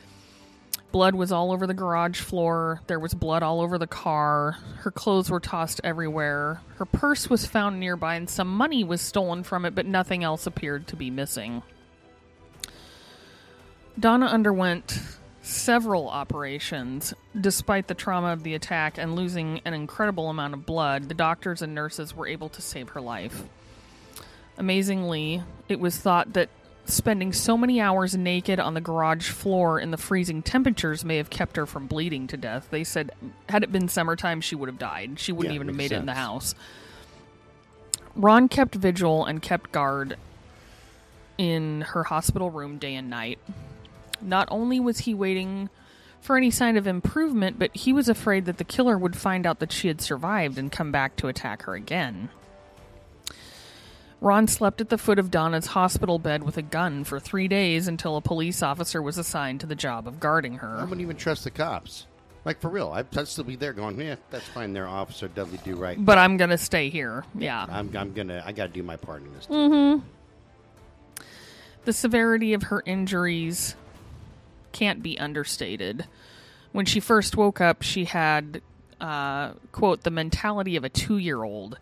Blood 0.92 1.14
was 1.14 1.32
all 1.32 1.52
over 1.52 1.68
the 1.68 1.74
garage 1.74 2.20
floor. 2.20 2.82
There 2.88 3.00
was 3.00 3.14
blood 3.14 3.44
all 3.44 3.62
over 3.62 3.78
the 3.78 3.88
car. 3.88 4.58
Her 4.78 4.92
clothes 4.92 5.30
were 5.30 5.40
tossed 5.40 5.80
everywhere. 5.84 6.62
Her 6.78 6.86
purse 6.86 7.30
was 7.30 7.46
found 7.46 7.80
nearby, 7.80 8.16
and 8.16 8.30
some 8.30 8.48
money 8.48 8.84
was 8.84 9.00
stolen 9.00 9.44
from 9.44 9.66
it, 9.66 9.76
but 9.76 9.86
nothing 9.86 10.24
else 10.24 10.48
appeared 10.48 10.88
to 10.88 10.96
be 10.96 11.12
missing. 11.12 11.62
Donna 14.00 14.26
underwent 14.26 15.00
several 15.50 16.10
operations. 16.10 17.14
Despite 17.40 17.88
the 17.88 17.94
trauma 17.94 18.34
of 18.34 18.44
the 18.44 18.54
attack 18.54 18.98
and 18.98 19.16
losing 19.16 19.62
an 19.66 19.74
incredible 19.74 20.30
amount 20.30 20.54
of 20.54 20.66
blood, 20.66 21.10
the 21.10 21.14
doctors 21.14 21.62
and 21.62 21.74
nurses 21.74 22.16
were 22.16 22.28
able 22.28 22.50
to 22.50 22.62
save 22.62 22.90
her 22.90 23.02
life. 23.02 23.44
Amazingly, 24.58 25.44
it 25.68 25.80
was 25.80 25.98
thought 25.98 26.34
that 26.34 26.50
spending 26.86 27.34
so 27.34 27.58
many 27.58 27.80
hours 27.80 28.16
naked 28.16 28.60
on 28.60 28.74
the 28.74 28.82
garage 28.82 29.30
floor 29.30 29.80
in 29.80 29.92
the 29.92 29.98
freezing 29.98 30.42
temperatures 30.42 31.06
may 31.06 31.18
have 31.18 31.30
kept 31.30 31.56
her 31.56 31.66
from 31.66 31.88
bleeding 31.88 32.28
to 32.28 32.38
death. 32.38 32.68
They 32.70 32.84
said, 32.84 33.12
had 33.48 33.64
it 33.64 33.72
been 33.72 33.88
summertime, 33.88 34.42
she 34.42 34.56
would 34.56 34.70
have 34.70 34.80
died. 34.80 35.20
She 35.20 35.32
wouldn't 35.32 35.54
Yeah, 35.54 35.58
even 35.58 35.68
have 35.68 35.78
made 35.78 35.92
it 35.92 35.98
in 35.98 36.06
the 36.06 36.14
house. 36.14 36.56
Ron 38.16 38.50
kept 38.50 38.76
vigil 38.76 39.26
and 39.26 39.42
kept 39.42 39.72
guard 39.72 40.18
in 41.38 41.82
her 41.82 42.04
hospital 42.04 42.50
room 42.50 42.78
day 42.78 42.96
and 42.96 43.10
night. 43.10 43.40
Not 44.22 44.48
only 44.52 44.80
was 44.80 45.00
he 45.00 45.14
waiting 45.14 45.70
for 46.22 46.38
any 46.38 46.52
sign 46.52 46.78
of 46.78 46.88
improvement, 46.88 47.58
but 47.58 47.76
he 47.76 47.94
was 47.94 48.10
afraid 48.10 48.46
that 48.46 48.58
the 48.58 48.64
killer 48.64 48.98
would 48.98 49.16
find 49.16 49.46
out 49.46 49.60
that 49.60 49.72
she 49.72 49.88
had 49.88 50.02
survived 50.02 50.58
and 50.58 50.72
come 50.72 50.92
back 50.92 51.16
to 51.18 51.28
attack 51.28 51.64
her 51.64 51.76
again. 51.76 52.30
Ron 54.22 54.48
slept 54.48 54.82
at 54.82 54.90
the 54.90 54.98
foot 54.98 55.18
of 55.18 55.32
Donna's 55.32 55.68
hospital 55.68 56.20
bed 56.20 56.44
with 56.44 56.58
a 56.58 56.62
gun 56.62 57.06
for 57.06 57.20
three 57.20 57.48
days 57.48 57.88
until 57.88 58.18
a 58.18 58.22
police 58.22 58.62
officer 58.62 59.02
was 59.02 59.18
assigned 59.18 59.62
to 59.62 59.66
the 59.66 59.76
job 59.76 60.08
of 60.08 60.20
guarding 60.20 60.56
her. 60.56 60.76
I 60.78 60.82
wouldn't 60.82 61.02
even 61.02 61.16
trust 61.16 61.46
the 61.46 61.52
cops. 61.52 62.06
Like, 62.44 62.60
for 62.60 62.70
real. 62.70 62.90
I'd, 62.90 63.18
I'd 63.18 63.28
still 63.28 63.46
be 63.46 63.56
there 63.56 63.74
going, 63.74 64.00
yeah, 64.00 64.16
that's 64.30 64.48
fine 64.48 64.74
there, 64.74 64.88
officer 64.88 65.30
Dudley 65.30 65.60
Do 65.64 65.76
Right. 65.76 66.04
But 66.04 66.18
I'm 66.18 66.36
gonna 66.36 66.58
stay 66.58 66.90
here. 66.90 67.24
Yeah. 67.34 67.66
I'm, 67.70 67.96
I'm 67.96 68.14
gonna, 68.14 68.44
I 68.46 68.52
gotta 68.52 68.74
do 68.74 68.84
my 68.84 68.98
part 68.98 69.22
in 69.22 69.34
this. 69.34 69.48
Mm. 69.48 70.02
The 71.86 71.94
severity 71.94 72.54
of 72.54 72.64
her 72.64 72.84
injuries 72.86 73.76
can't 74.80 75.04
be 75.04 75.20
understated. 75.20 76.06
When 76.72 76.86
she 76.86 77.02
first 77.02 77.36
woke 77.36 77.60
up, 77.60 77.82
she 77.82 78.06
had, 78.06 78.62
uh, 79.02 79.52
quote, 79.74 80.04
the 80.04 80.12
mentality 80.12 80.78
of 80.78 80.86
a 80.86 80.90
two 80.90 81.18
year 81.18 81.44
old. 81.44 81.78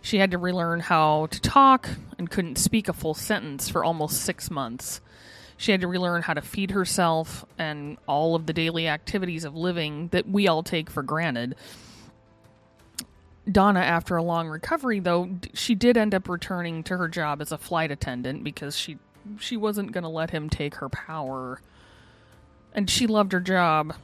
She 0.00 0.18
had 0.18 0.30
to 0.30 0.38
relearn 0.38 0.78
how 0.78 1.26
to 1.26 1.40
talk 1.40 1.88
and 2.16 2.30
couldn't 2.30 2.56
speak 2.56 2.88
a 2.88 2.92
full 2.92 3.14
sentence 3.14 3.68
for 3.68 3.84
almost 3.84 4.20
six 4.22 4.48
months. 4.48 5.00
She 5.56 5.72
had 5.72 5.80
to 5.80 5.88
relearn 5.88 6.22
how 6.22 6.34
to 6.34 6.40
feed 6.40 6.70
herself 6.70 7.44
and 7.58 7.98
all 8.06 8.36
of 8.36 8.46
the 8.46 8.52
daily 8.52 8.86
activities 8.86 9.44
of 9.44 9.56
living 9.56 10.08
that 10.08 10.28
we 10.28 10.46
all 10.46 10.62
take 10.62 10.88
for 10.88 11.02
granted. 11.02 11.56
Donna, 13.50 13.80
after 13.80 14.16
a 14.16 14.22
long 14.22 14.48
recovery, 14.48 15.00
though, 15.00 15.30
she 15.54 15.74
did 15.74 15.96
end 15.96 16.14
up 16.14 16.28
returning 16.28 16.84
to 16.84 16.96
her 16.96 17.08
job 17.08 17.40
as 17.40 17.50
a 17.50 17.58
flight 17.58 17.90
attendant 17.90 18.44
because 18.44 18.76
she 18.76 18.98
she 19.40 19.56
wasn't 19.56 19.90
going 19.90 20.04
to 20.04 20.08
let 20.08 20.30
him 20.30 20.48
take 20.48 20.76
her 20.76 20.88
power, 20.88 21.60
and 22.76 22.88
she 22.88 23.06
loved 23.06 23.32
her 23.32 23.40
job. 23.40 23.94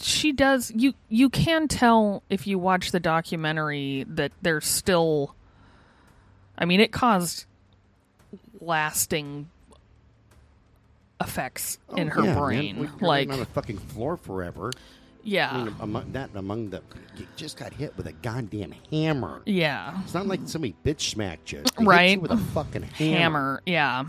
She 0.00 0.32
does. 0.32 0.72
You 0.74 0.94
you 1.08 1.28
can 1.28 1.68
tell 1.68 2.22
if 2.30 2.46
you 2.46 2.58
watch 2.58 2.90
the 2.90 2.98
documentary 3.00 4.04
that 4.08 4.32
there's 4.40 4.66
still. 4.66 5.34
I 6.58 6.64
mean, 6.64 6.80
it 6.80 6.92
caused 6.92 7.44
lasting 8.60 9.48
effects 11.20 11.78
oh, 11.88 11.96
in 11.96 12.08
her 12.08 12.20
Oh, 12.20 12.24
Yeah, 12.24 12.34
man. 12.34 12.42
brain. 12.42 12.78
We- 12.80 13.06
like, 13.06 13.30
on 13.30 13.38
the 13.38 13.46
fucking 13.46 13.78
floor 13.78 14.16
forever. 14.16 14.70
Yeah, 15.24 15.50
I 15.52 15.64
mean, 15.64 15.74
among 15.80 16.12
that, 16.12 16.30
among 16.34 16.70
the, 16.70 16.82
you 17.16 17.26
just 17.36 17.56
got 17.56 17.72
hit 17.72 17.96
with 17.96 18.06
a 18.06 18.12
goddamn 18.12 18.72
hammer. 18.90 19.42
yeah. 19.46 20.00
It's 20.04 20.14
not 20.14 20.26
like 20.26 20.40
somebody 20.46 20.74
bitch 20.84 21.00
smacked 21.10 21.52
you. 21.52 21.58
They 21.58 21.64
hit 21.64 21.80
you 21.80 21.86
Right. 21.86 22.20
with 22.20 22.30
a 22.32 22.36
fucking 22.36 22.82
hammer. 22.98 23.16
hammer. 23.18 23.62
Yeah. 23.66 24.04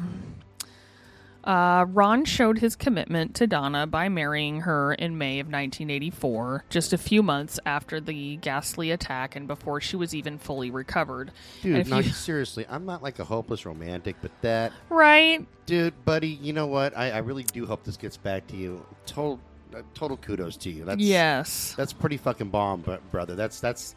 Uh, 1.43 1.85
Ron 1.89 2.23
showed 2.23 2.59
his 2.59 2.77
commitment 2.77 3.35
to 3.35 3.47
Donna 3.47 3.85
by 3.85 4.07
marrying 4.07 4.61
her 4.61 4.93
in 4.93 5.17
May 5.17 5.41
of 5.41 5.47
1984, 5.47 6.63
just 6.69 6.93
a 6.93 6.97
few 6.97 7.21
months 7.21 7.59
after 7.65 7.99
the 7.99 8.37
ghastly 8.37 8.91
attack 8.91 9.35
and 9.35 9.45
before 9.45 9.81
she 9.81 9.97
was 9.97 10.15
even 10.15 10.37
fully 10.37 10.71
recovered. 10.71 11.31
Dude, 11.61 11.79
if 11.79 11.89
no, 11.89 11.97
you- 11.97 12.09
seriously, 12.13 12.65
I'm 12.69 12.85
not 12.85 13.03
like 13.03 13.19
a 13.19 13.25
hopeless 13.25 13.65
romantic, 13.65 14.15
but 14.21 14.31
that, 14.41 14.71
right? 14.89 15.45
dude, 15.65 16.05
buddy, 16.05 16.29
you 16.29 16.53
know 16.53 16.67
what? 16.67 16.97
I, 16.97 17.11
I 17.11 17.17
really 17.17 17.43
do 17.43 17.65
hope 17.65 17.83
this 17.83 17.97
gets 17.97 18.15
back 18.15 18.47
to 18.47 18.55
you. 18.55 18.85
Total, 19.05 19.37
Uh, 19.73 19.81
total 19.93 20.17
kudos 20.17 20.57
to 20.57 20.69
you. 20.69 20.85
That's 20.85 21.01
yes. 21.01 21.73
that's 21.75 21.93
pretty 21.93 22.17
fucking 22.17 22.49
bomb, 22.49 22.81
bro- 22.81 22.99
brother. 23.11 23.35
That's 23.35 23.59
that's 23.59 23.95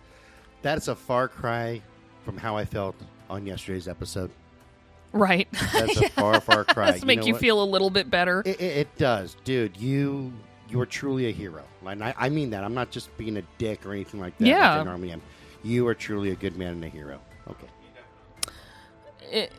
that's 0.63 0.89
a 0.89 0.95
far 0.95 1.29
cry 1.29 1.83
from 2.25 2.37
how 2.37 2.57
I 2.57 2.65
felt 2.65 2.97
on 3.29 3.47
yesterday's 3.47 3.89
episode. 3.89 4.31
Right. 5.13 5.49
That's 5.73 5.97
a 6.01 6.09
far, 6.11 6.41
far 6.41 6.65
cry. 6.65 6.91
Let's 6.91 7.05
make 7.05 7.27
you 7.27 7.35
what? 7.35 7.41
feel 7.41 7.63
a 7.63 7.65
little 7.65 7.91
bit 7.91 8.11
better. 8.11 8.43
It, 8.45 8.61
it, 8.61 8.77
it 8.79 8.99
does, 8.99 9.37
dude. 9.45 9.77
You 9.77 10.33
you 10.69 10.81
are 10.81 10.87
truly 10.87 11.27
a 11.29 11.33
hero, 11.33 11.63
and 11.87 12.03
I, 12.03 12.15
I 12.17 12.29
mean 12.29 12.51
that. 12.51 12.65
I'm 12.65 12.75
not 12.75 12.91
just 12.91 13.17
being 13.17 13.37
a 13.37 13.43
dick 13.59 13.87
or 13.87 13.93
anything 13.93 14.21
like 14.21 14.37
that. 14.39 14.45
like 14.45 14.51
Yeah. 14.51 14.81
I 14.81 14.83
normally 14.83 15.13
am. 15.13 15.23
You 15.63 15.87
are 15.89 15.95
truly 15.95 16.31
a 16.31 16.35
good 16.35 16.57
man 16.57 16.73
and 16.73 16.85
a 16.85 16.89
hero. 16.89 17.21
Okay. 17.49 17.69
it, 19.31 19.53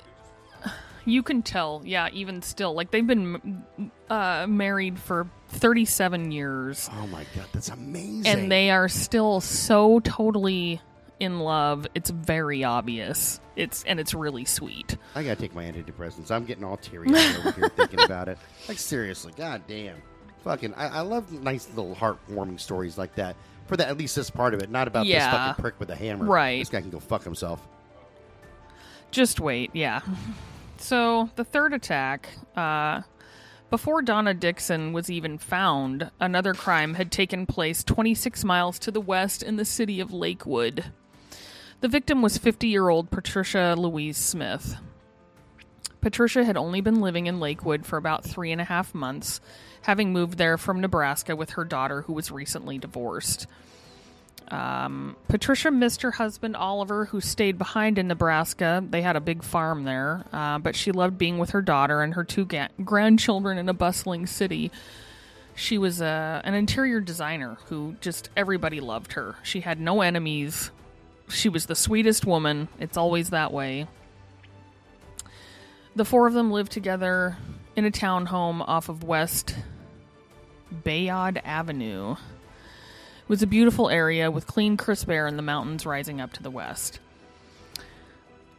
you 1.08 1.24
can 1.24 1.42
tell, 1.42 1.82
yeah, 1.86 2.10
even 2.14 2.42
still. 2.42 2.74
Like, 2.74 2.92
they've 2.92 3.06
been 3.08 3.64
uh, 4.10 4.46
married 4.48 5.00
for 5.00 5.28
37 5.50 6.32
years. 6.32 6.90
Oh 6.94 7.08
my 7.08 7.26
god, 7.36 7.46
that's 7.54 7.70
amazing. 7.70 8.28
and 8.28 8.52
they 8.52 8.70
are 8.70 8.88
still 8.90 9.40
so 9.42 10.00
totally 10.02 10.82
in 11.20 11.40
love. 11.40 11.88
It's 11.96 12.10
very 12.10 12.64
obvious. 12.64 13.40
It's 13.56 13.84
and 13.86 14.00
it's 14.00 14.14
really 14.14 14.46
sweet. 14.46 14.98
I 15.16 15.24
gotta 15.24 15.40
take 15.40 15.56
my 15.56 15.64
antidepressants. 15.64 16.30
I'm 16.30 16.46
getting 16.46 16.64
all 16.64 16.78
teary 16.78 17.08
eyed 17.10 17.38
over 17.40 17.52
here 17.54 17.70
thinking 17.76 18.02
about 18.02 18.28
it. 18.28 18.38
Like 18.68 18.78
seriously, 18.78 19.34
god 19.36 19.64
damn. 19.68 19.96
Fucking, 20.44 20.74
I, 20.76 21.00
I 21.00 21.02
love 21.02 21.32
nice 21.32 21.68
little 21.76 21.96
heartwarming 21.96 22.60
stories 22.60 22.98
like 22.98 23.16
that. 23.16 23.36
For 23.66 23.76
that, 23.78 23.88
at 23.90 23.98
least 23.98 24.16
this 24.16 24.30
part 24.30 24.54
of 24.54 24.62
it, 24.62 24.70
not 24.70 24.88
about 24.88 25.06
Yeah. 25.08 25.26
this 25.32 25.38
fucking 25.38 25.62
prick 25.62 25.80
with 25.80 25.90
a 25.90 25.96
hammer. 25.96 26.26
Right. 26.26 26.60
This 26.60 26.70
guy 26.70 26.82
can 26.82 26.90
go 26.92 27.00
fuck 27.00 27.24
himself. 27.24 27.66
Just 29.12 29.40
wait, 29.40 29.72
yeah. 29.74 30.02
So 30.79 31.29
the 31.36 31.43
third 31.43 31.74
attack, 31.74 32.29
uh, 32.55 33.01
before 33.69 34.01
Donna 34.01 34.34
Dixon 34.34 34.93
was 34.93 35.10
even 35.10 35.38
found, 35.38 36.12
another 36.19 36.53
crime 36.53 36.93
had 36.93 37.12
taken 37.12 37.46
place 37.46 37.84
26 37.84 38.43
miles 38.46 38.79
to 38.79 38.91
the 38.91 39.01
west 39.01 39.43
in 39.43 39.57
the 39.57 39.65
city 39.65 40.00
of 40.00 40.13
Lakewood. 40.13 40.86
The 41.81 41.88
victim 41.88 42.22
was 42.22 42.38
50 42.38 42.67
year 42.67 42.89
old 42.89 43.12
Patricia 43.12 43.75
Louise 43.77 44.17
Smith. 44.17 44.77
Patricia 46.00 46.46
had 46.46 46.55
only 46.55 46.79
been 46.79 47.01
living 47.01 47.27
in 47.27 47.39
Lakewood 47.39 47.86
for 47.86 47.98
about 47.98 48.24
three 48.24 48.51
and 48.51 48.62
a 48.62 48.65
half 48.65 48.96
months, 48.96 49.41
having 49.81 50.13
moved 50.13 50.38
there 50.38 50.57
from 50.57 50.79
Nebraska 50.79 51.36
with 51.36 51.51
her 51.51 51.65
daughter, 51.65 52.03
who 52.03 52.13
was 52.13 52.31
recently 52.31 52.77
divorced. 52.77 53.48
Um, 54.50 55.16
Patricia 55.27 55.72
missed 55.72 56.01
her 56.04 56.12
husband 56.12 56.56
Oliver, 56.56 57.06
who 57.06 57.20
stayed 57.20 57.58
behind 57.58 57.98
in 57.98 58.08
Nebraska. 58.08 58.84
They 58.89 59.01
had 59.01 59.16
a 59.16 59.22
big 59.22 59.44
farm 59.44 59.84
there, 59.84 60.24
uh, 60.32 60.60
but 60.60 60.75
she 60.75 60.92
loved 60.92 61.18
being 61.18 61.38
with 61.38 61.50
her 61.50 61.62
daughter 61.62 62.01
and 62.01 62.13
her 62.13 62.24
two 62.24 62.46
ga- 62.46 62.70
grandchildren 62.84 63.58
in 63.58 63.68
a 63.68 63.74
bustling 63.74 64.25
city. 64.25 64.72
She 65.56 65.77
was 65.77 66.01
uh, 66.01 66.42
an 66.44 66.54
interior 66.54 67.01
designer 67.01 67.58
who 67.66 67.96
just 68.00 68.30
everybody 68.38 68.80
loved 68.80 69.13
her. 69.13 69.36
She 69.44 69.62
had 69.62 69.82
no 69.82 70.01
enemies. 70.01 70.72
She 71.30 71.50
was 71.50 71.66
the 71.66 71.75
sweetest 71.75 72.25
woman. 72.25 72.70
It's 72.80 72.96
always 72.96 73.32
that 73.32 73.51
way. 73.51 73.88
The 75.96 76.06
four 76.06 76.27
of 76.27 76.34
them 76.34 76.51
lived 76.51 76.72
together 76.72 77.38
in 77.75 77.84
a 77.84 77.92
townhome 77.92 78.63
off 78.66 78.88
of 78.88 79.04
West 79.04 79.56
Bayard 80.84 81.42
Avenue. 81.44 82.16
Was 83.27 83.41
a 83.41 83.48
beautiful 83.48 83.89
area 83.89 84.31
with 84.31 84.48
clean, 84.48 84.77
crisp 84.77 85.10
air 85.10 85.27
and 85.27 85.38
the 85.38 85.43
mountains 85.43 85.86
rising 85.86 86.22
up 86.22 86.31
to 86.34 86.43
the 86.43 86.50
west. 86.50 87.00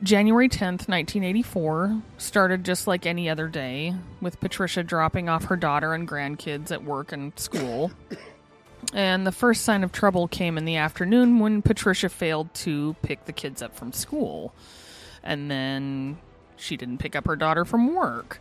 January 0.03 0.49
10th, 0.49 0.87
1984, 0.87 2.03
started 2.19 2.65
just 2.65 2.87
like 2.87 3.07
any 3.07 3.31
other 3.31 3.49
day, 3.49 3.95
with 4.21 4.39
Patricia 4.41 4.83
dropping 4.83 5.29
off 5.29 5.45
her 5.45 5.57
daughter 5.57 5.95
and 5.95 6.07
grandkids 6.07 6.71
at 6.71 6.85
work 6.85 7.13
and 7.13 7.37
school. 7.39 7.91
And 8.93 9.27
the 9.27 9.33
first 9.33 9.65
sign 9.65 9.83
of 9.83 9.91
trouble 9.91 10.29
came 10.29 10.59
in 10.59 10.67
the 10.67 10.77
afternoon 10.77 11.41
when 11.41 11.63
Patricia 11.63 12.11
failed 12.11 12.53
to 12.55 12.95
pick 13.03 13.25
the 13.25 13.33
kids 13.33 13.63
up 13.63 13.75
from 13.75 13.93
school. 13.93 14.55
And 15.23 15.51
then 15.51 16.19
she 16.57 16.77
didn't 16.77 16.99
pick 16.99 17.17
up 17.17 17.27
her 17.27 17.37
daughter 17.37 17.65
from 17.65 17.95
work. 17.95 18.41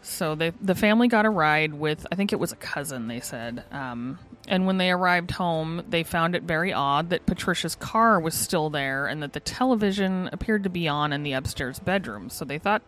So 0.00 0.34
they, 0.34 0.50
the 0.60 0.74
family 0.74 1.08
got 1.08 1.26
a 1.26 1.30
ride 1.30 1.74
with, 1.74 2.06
I 2.10 2.14
think 2.14 2.32
it 2.32 2.38
was 2.38 2.52
a 2.52 2.56
cousin, 2.56 3.08
they 3.08 3.20
said. 3.20 3.64
Um, 3.70 4.18
and 4.46 4.66
when 4.66 4.78
they 4.78 4.90
arrived 4.90 5.32
home, 5.32 5.82
they 5.88 6.02
found 6.02 6.34
it 6.34 6.44
very 6.44 6.72
odd 6.72 7.10
that 7.10 7.26
Patricia's 7.26 7.74
car 7.74 8.20
was 8.20 8.34
still 8.34 8.70
there 8.70 9.06
and 9.06 9.22
that 9.22 9.32
the 9.32 9.40
television 9.40 10.30
appeared 10.32 10.62
to 10.64 10.70
be 10.70 10.88
on 10.88 11.12
in 11.12 11.22
the 11.22 11.32
upstairs 11.32 11.78
bedroom. 11.78 12.30
So 12.30 12.44
they 12.44 12.58
thought 12.58 12.82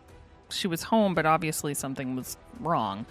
she 0.49 0.67
was 0.67 0.83
home, 0.83 1.13
but 1.13 1.25
obviously 1.25 1.73
something 1.73 2.15
was 2.15 2.37
wrong. 2.59 3.05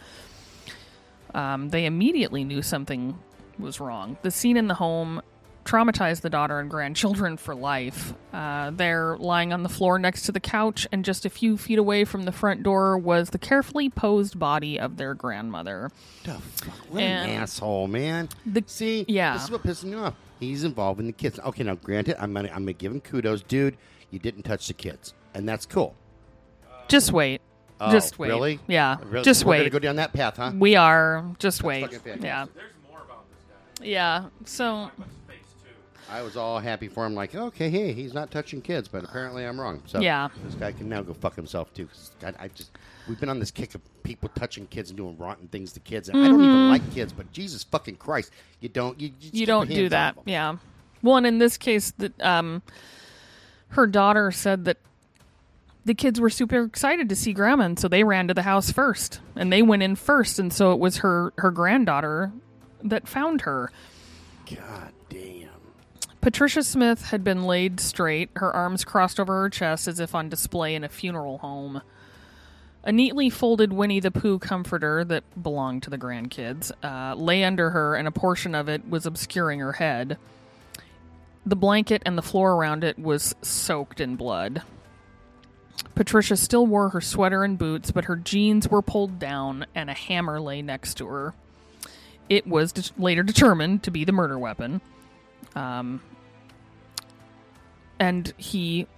Um, 1.35 1.69
they 1.69 1.87
immediately 1.87 2.43
knew 2.43 2.63
something 2.63 3.19
was 3.59 3.81
wrong. 3.81 4.17
The 4.23 4.31
scene 4.31 4.57
in 4.57 4.67
the 4.67 4.75
home 4.75 5.23
traumatized 5.71 6.23
the 6.23 6.31
daughter 6.31 6.59
and 6.59 6.69
grandchildren 6.69 7.37
for 7.37 7.55
life. 7.55 8.13
Uh, 8.33 8.71
they're 8.71 9.17
lying 9.19 9.53
on 9.53 9.63
the 9.63 9.69
floor 9.69 9.99
next 9.99 10.23
to 10.23 10.33
the 10.33 10.41
couch, 10.41 10.87
and 10.91 11.05
just 11.05 11.25
a 11.25 11.31
few 11.31 11.57
feet 11.57 11.79
away 11.79 12.05
from 12.05 12.25
the 12.25 12.33
front 12.33 12.63
door 12.65 12.99
was 12.99 13.31
the 13.31 13.39
carefully 13.39 13.89
posed 13.89 14.39
body 14.39 14.81
of 14.81 14.97
their 14.97 15.15
grandmother. 15.15 15.91
The 16.25 16.33
fuck? 16.35 16.75
What 16.91 17.03
And- 17.03 17.31
an 17.31 17.37
asshole, 17.43 17.87
man. 17.87 18.29
The- 18.45 18.65
See, 18.67 19.05
yeah. 19.07 19.35
this 19.35 19.45
is 19.45 19.51
what 19.51 19.63
pisses 19.63 19.85
me 19.85 19.95
off. 19.95 20.15
He's 20.41 20.65
involved 20.65 21.01
in 21.01 21.07
the 21.07 21.13
kids. 21.13 21.39
Okay, 21.39 21.63
now 21.63 21.75
granted, 21.77 22.17
I'm 22.21 22.33
gonna 22.33 22.49
I'm 22.49 22.63
gonna 22.63 22.73
give 22.73 22.91
him 22.93 23.01
kudos, 23.01 23.43
dude. 23.43 23.77
You 24.11 24.19
didn't 24.19 24.43
touch 24.45 24.67
the 24.69 24.75
kids, 24.75 25.13
and 25.35 25.49
that's 25.49 25.67
cool. 25.67 25.95
Just 26.89 27.13
wait. 27.13 27.41
Oh, 27.81 27.93
just 27.93 28.19
wait. 28.19 28.29
Really? 28.29 28.59
Yeah. 28.67 28.97
Really? 29.05 29.23
Just 29.25 29.45
We're 29.45 29.51
wait. 29.53 29.59
gonna 29.59 29.71
go 29.71 29.79
down 29.79 29.97
that 29.97 30.13
path, 30.13 30.37
huh? 30.39 30.53
We 30.59 30.77
are. 30.77 31.25
Just 31.39 31.63
wait. 31.63 31.83
Yeah. 31.83 32.47
There's 32.55 32.73
more 32.91 33.01
about 33.05 33.25
this 33.31 33.39
guy. 33.81 33.85
Yeah. 33.87 34.25
So. 34.45 34.91
I 36.11 36.23
was 36.23 36.37
all 36.37 36.59
happy 36.59 36.89
for 36.89 37.07
him, 37.07 37.15
like, 37.15 37.35
okay, 37.35 37.71
hey, 37.71 37.93
he's 37.93 38.13
not 38.13 38.31
touching 38.31 38.61
kids, 38.61 38.89
but 38.89 39.05
apparently 39.05 39.45
I'm 39.47 39.61
wrong. 39.61 39.81
So 39.87 40.01
Yeah. 40.01 40.29
this 40.45 40.55
guy 40.55 40.73
can 40.73 40.89
now 40.89 41.03
go 41.03 41.15
fuck 41.15 41.37
himself 41.37 41.73
too. 41.75 41.87
'cause 41.87 42.11
God, 42.21 42.35
I 42.39 42.49
just 42.49 42.71
we've 43.09 43.19
been 43.21 43.29
on 43.29 43.39
this 43.39 43.51
kick 43.51 43.75
of 43.75 43.81
people 44.03 44.29
touching 44.35 44.67
kids 44.67 44.91
and 44.91 44.97
doing 44.97 45.17
rotten 45.19 45.47
things 45.49 45.73
to 45.73 45.81
kids. 45.81 46.09
And 46.09 46.23
I 46.23 46.29
don't 46.29 46.45
even 46.45 46.69
like 46.69 46.91
kids, 46.93 47.13
but 47.13 47.31
Jesus 47.33 47.63
fucking 47.65 47.97
Christ, 47.97 48.33
you 48.61 48.69
don't 48.69 49.01
you, 49.01 49.11
just 49.11 49.29
Mm-hmm. 49.33 49.37
you 49.37 49.47
don't 49.47 49.69
do 49.69 49.75
hands 49.75 49.91
that. 49.91 50.11
off 50.13 50.19
'em. 50.19 50.25
Yeah. 50.27 50.57
Well, 51.03 51.17
and 51.17 51.27
in 51.27 51.39
this 51.39 51.57
case, 51.57 51.93
that 51.93 52.21
um, 52.21 52.63
her 53.69 53.87
daughter 53.87 54.31
said 54.33 54.65
that 54.67 54.79
the 55.85 55.95
kids 55.95 56.21
were 56.21 56.29
super 56.29 56.63
excited 56.63 57.09
to 57.09 57.17
see 57.17 57.33
grandma, 57.33 57.65
and 57.65 57.79
so 57.79 57.89
they 57.89 58.05
ran 58.05 58.29
to 58.29 58.35
the 58.35 58.43
house 58.43 58.71
first, 58.71 59.21
and 59.35 59.51
they 59.53 59.63
went 59.63 59.83
in 59.83 59.97
first, 59.97 60.39
and 60.39 60.53
so 60.53 60.73
it 60.73 60.79
was 60.79 60.99
her 60.99 61.33
her 61.39 61.51
granddaughter 61.51 62.33
that 62.83 63.09
found 63.09 63.43
her. 63.43 63.71
God. 64.47 64.93
Patricia 66.21 66.63
Smith 66.63 67.07
had 67.07 67.25
been 67.25 67.45
laid 67.45 67.81
straight, 67.81 68.29
her 68.37 68.55
arms 68.55 68.85
crossed 68.85 69.19
over 69.19 69.41
her 69.41 69.49
chest 69.49 69.89
as 69.89 69.99
if 69.99 70.15
on 70.15 70.29
display 70.29 70.75
in 70.75 70.85
a 70.85 70.89
funeral 70.89 71.39
home. 71.39 71.81
A 72.85 72.93
neatly 72.93 73.31
folded 73.31 73.73
Winnie 73.73 74.01
the 74.01 74.11
Pooh 74.11 74.39
comforter 74.39 75.03
that 75.05 75.25
belonged 75.43 75.83
to 75.85 75.91
the 75.91 75.99
grandkids 75.99 76.73
uh, 76.83 77.15
lay 77.15 77.43
under 77.43 77.71
her, 77.71 77.95
and 77.95 78.07
a 78.07 78.13
portion 78.13 78.55
of 78.55 78.69
it 78.69 78.89
was 78.89 79.07
obscuring 79.07 79.61
her 79.61 79.73
head. 79.73 80.19
The 81.47 81.57
blanket 81.57 82.03
and 82.05 82.19
the 82.19 82.23
floor 82.23 82.53
around 82.53 82.85
it 82.85 82.99
was 82.99 83.35
soaked 83.41 83.99
in 83.99 84.17
blood. 84.17 84.63
Patricia 85.95 86.37
still 86.37 86.67
wore 86.67 86.91
her 86.91 87.01
sweater 87.01 87.45
and 87.45 87.57
boots, 87.57 87.91
but 87.91 88.05
her 88.05 88.17
jeans 88.17 88.69
were 88.69 88.83
pulled 88.83 89.19
down, 89.19 89.65
and 89.75 89.89
a 89.89 89.95
hammer 89.95 90.39
lay 90.39 90.61
next 90.61 90.95
to 90.99 91.07
her. 91.07 91.35
It 92.29 92.47
was 92.47 92.73
de- 92.73 92.93
later 92.99 93.23
determined 93.23 93.83
to 93.85 93.91
be 93.91 94.05
the 94.05 94.13
murder 94.13 94.39
weapon 94.39 94.83
um, 95.55 96.01
and 98.01 98.33
he 98.39 98.89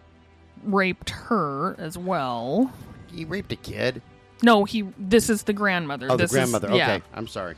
raped 0.65 1.11
her 1.11 1.77
as 1.79 1.99
well. 1.99 2.73
He 3.13 3.27
raped 3.27 3.53
a 3.53 3.57
kid. 3.57 4.01
No, 4.43 4.65
he. 4.65 4.89
This 4.97 5.29
is 5.29 5.43
the 5.43 5.53
grandmother. 5.53 6.07
Oh, 6.09 6.17
this 6.17 6.31
the 6.31 6.39
grandmother. 6.39 6.71
Is, 6.71 6.77
yeah. 6.77 6.95
Okay, 6.95 7.05
I'm 7.13 7.27
sorry. 7.27 7.57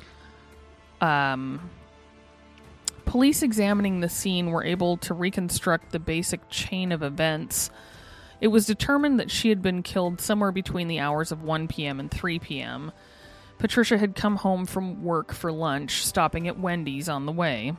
Um, 1.01 1.71
police 3.04 3.43
examining 3.43 4.00
the 4.00 4.09
scene 4.09 4.50
were 4.50 4.65
able 4.65 4.97
to 4.99 5.15
reconstruct 5.15 5.93
the 5.93 5.99
basic 5.99 6.49
chain 6.49 6.91
of 6.91 7.02
events. 7.02 7.71
It 8.41 8.49
was 8.49 8.67
determined 8.67 9.21
that 9.21 9.30
she 9.30 9.49
had 9.49 9.63
been 9.63 9.83
killed 9.83 10.21
somewhere 10.21 10.52
between 10.52 10.89
the 10.89 10.99
hours 10.99 11.30
of 11.30 11.43
1 11.43 11.69
p.m. 11.69 12.00
and 12.00 12.11
3 12.11 12.39
p.m. 12.41 12.93
Patricia 13.59 13.97
had 13.97 14.15
come 14.15 14.37
home 14.37 14.67
from 14.67 15.02
work 15.02 15.33
for 15.33 15.52
lunch, 15.52 16.04
stopping 16.04 16.49
at 16.49 16.59
Wendy's 16.59 17.09
on 17.09 17.25
the 17.26 17.33
way. 17.33 17.75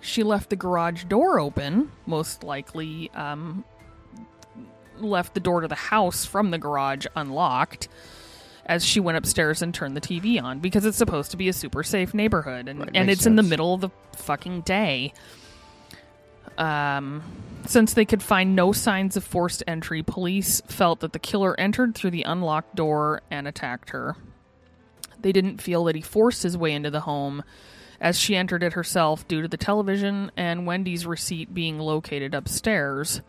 She 0.00 0.22
left 0.22 0.50
the 0.50 0.56
garage 0.56 1.04
door 1.04 1.38
open, 1.40 1.90
most 2.06 2.44
likely 2.44 3.10
um, 3.10 3.64
left 4.98 5.34
the 5.34 5.40
door 5.40 5.60
to 5.60 5.68
the 5.68 5.74
house 5.74 6.24
from 6.24 6.50
the 6.50 6.58
garage 6.58 7.06
unlocked 7.14 7.88
as 8.66 8.84
she 8.84 9.00
went 9.00 9.16
upstairs 9.16 9.62
and 9.62 9.74
turned 9.74 9.96
the 9.96 10.00
TV 10.00 10.42
on 10.42 10.60
because 10.60 10.84
it's 10.84 10.98
supposed 10.98 11.30
to 11.30 11.36
be 11.36 11.48
a 11.48 11.52
super 11.52 11.82
safe 11.82 12.12
neighborhood 12.12 12.68
and, 12.68 12.80
Right, 12.80 12.90
and 12.94 13.10
it's 13.10 13.26
in 13.26 13.36
the 13.36 13.42
middle 13.42 13.74
of 13.74 13.80
the 13.80 13.90
fucking 14.14 14.60
day. 14.62 15.12
Um, 16.58 17.22
since 17.66 17.94
they 17.94 18.04
could 18.04 18.22
find 18.22 18.54
no 18.54 18.72
signs 18.72 19.16
of 19.16 19.24
forced 19.24 19.62
entry, 19.66 20.02
police 20.02 20.60
felt 20.66 21.00
that 21.00 21.12
the 21.12 21.18
killer 21.18 21.58
entered 21.58 21.94
through 21.94 22.10
the 22.10 22.24
unlocked 22.24 22.74
door 22.74 23.22
and 23.30 23.48
attacked 23.48 23.90
her. 23.90 24.16
They 25.20 25.32
didn't 25.32 25.62
feel 25.62 25.84
that 25.84 25.94
he 25.94 26.02
forced 26.02 26.42
his 26.42 26.56
way 26.56 26.72
into 26.72 26.90
the 26.90 27.00
home 27.00 27.42
as 28.00 28.18
she 28.18 28.36
entered 28.36 28.62
it 28.62 28.74
herself 28.74 29.26
due 29.26 29.42
to 29.42 29.48
the 29.48 29.56
television 29.56 30.30
and 30.36 30.66
Wendy's 30.66 31.06
receipt 31.06 31.52
being 31.52 31.78
located 31.78 32.34
upstairs. 32.34 33.20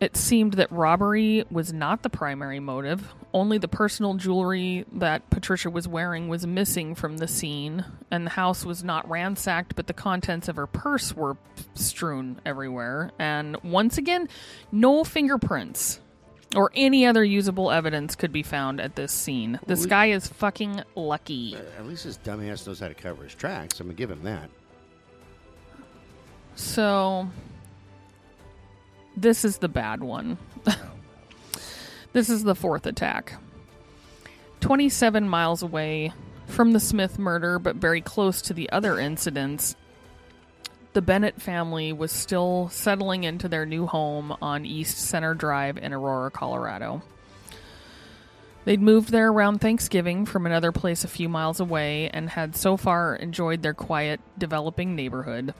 It 0.00 0.16
seemed 0.16 0.54
that 0.54 0.70
robbery 0.70 1.44
was 1.50 1.72
not 1.72 2.02
the 2.02 2.10
primary 2.10 2.60
motive. 2.60 3.12
Only 3.34 3.58
the 3.58 3.66
personal 3.66 4.14
jewelry 4.14 4.84
that 4.92 5.28
Patricia 5.28 5.70
was 5.70 5.88
wearing 5.88 6.28
was 6.28 6.46
missing 6.46 6.94
from 6.94 7.16
the 7.16 7.26
scene, 7.26 7.84
and 8.08 8.24
the 8.24 8.30
house 8.30 8.64
was 8.64 8.84
not 8.84 9.10
ransacked, 9.10 9.74
but 9.74 9.88
the 9.88 9.92
contents 9.92 10.46
of 10.46 10.54
her 10.54 10.68
purse 10.68 11.16
were 11.16 11.36
strewn 11.74 12.40
everywhere. 12.46 13.10
And 13.18 13.56
once 13.64 13.98
again, 13.98 14.28
no 14.70 15.02
fingerprints 15.02 16.00
or 16.56 16.70
any 16.74 17.06
other 17.06 17.22
usable 17.22 17.70
evidence 17.70 18.14
could 18.14 18.32
be 18.32 18.42
found 18.42 18.80
at 18.80 18.96
this 18.96 19.12
scene. 19.12 19.58
This 19.66 19.86
guy 19.86 20.06
is 20.06 20.26
fucking 20.26 20.82
lucky. 20.94 21.56
Uh, 21.56 21.80
at 21.80 21.86
least 21.86 22.04
his 22.04 22.18
dumbass 22.18 22.66
knows 22.66 22.80
how 22.80 22.88
to 22.88 22.94
cover 22.94 23.24
his 23.24 23.34
tracks. 23.34 23.80
I'm 23.80 23.86
gonna 23.86 23.94
give 23.94 24.10
him 24.10 24.22
that. 24.24 24.50
So, 26.54 27.28
this 29.16 29.44
is 29.44 29.58
the 29.58 29.68
bad 29.68 30.02
one. 30.02 30.38
this 32.12 32.28
is 32.30 32.42
the 32.42 32.54
fourth 32.54 32.86
attack. 32.86 33.34
27 34.60 35.28
miles 35.28 35.62
away 35.62 36.12
from 36.46 36.72
the 36.72 36.80
Smith 36.80 37.18
murder, 37.18 37.58
but 37.58 37.76
very 37.76 38.00
close 38.00 38.42
to 38.42 38.54
the 38.54 38.70
other 38.70 38.98
incidents, 38.98 39.76
the 40.92 41.02
Bennett 41.02 41.40
family 41.40 41.92
was 41.92 42.10
still 42.10 42.68
settling 42.70 43.24
into 43.24 43.48
their 43.48 43.66
new 43.66 43.86
home 43.86 44.36
on 44.40 44.64
East 44.64 44.98
Center 44.98 45.34
Drive 45.34 45.76
in 45.76 45.92
Aurora, 45.92 46.30
Colorado. 46.30 47.02
They'd 48.64 48.82
moved 48.82 49.10
there 49.10 49.28
around 49.28 49.60
Thanksgiving 49.60 50.26
from 50.26 50.44
another 50.44 50.72
place 50.72 51.04
a 51.04 51.08
few 51.08 51.28
miles 51.28 51.60
away 51.60 52.10
and 52.10 52.30
had 52.30 52.54
so 52.54 52.76
far 52.76 53.16
enjoyed 53.16 53.62
their 53.62 53.74
quiet, 53.74 54.20
developing 54.36 54.94
neighborhood. 54.94 55.54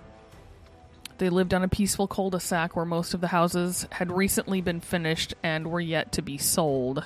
They 1.19 1.31
lived 1.31 1.55
on 1.55 1.65
a 1.65 1.69
peaceful 1.69 2.07
cul 2.07 2.31
de 2.31 2.39
sac 2.39 2.77
where 2.77 2.85
most 2.85 3.15
of 3.15 3.21
the 3.21 3.29
houses 3.29 3.87
had 3.93 4.13
recently 4.13 4.61
been 4.61 4.81
finished 4.81 5.35
and 5.43 5.71
were 5.71 5.81
yet 5.81 6.13
to 6.13 6.23
be 6.23 6.39
sold. 6.39 7.03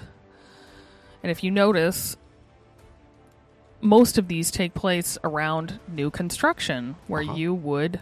And 1.23 1.31
if 1.31 1.45
you 1.45 1.51
notice, 1.51 2.17
most 3.83 4.17
of 4.17 4.29
these 4.29 4.51
take 4.51 4.73
place 4.75 5.19
around 5.25 5.79
new 5.89 6.11
construction 6.11 6.95
where 7.09 7.23
Uh-huh. 7.23 7.35
you 7.35 7.53
would 7.53 8.01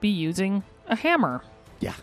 be 0.00 0.08
using 0.08 0.64
a 0.88 0.96
hammer. 0.96 1.42
Yeah. 1.80 1.94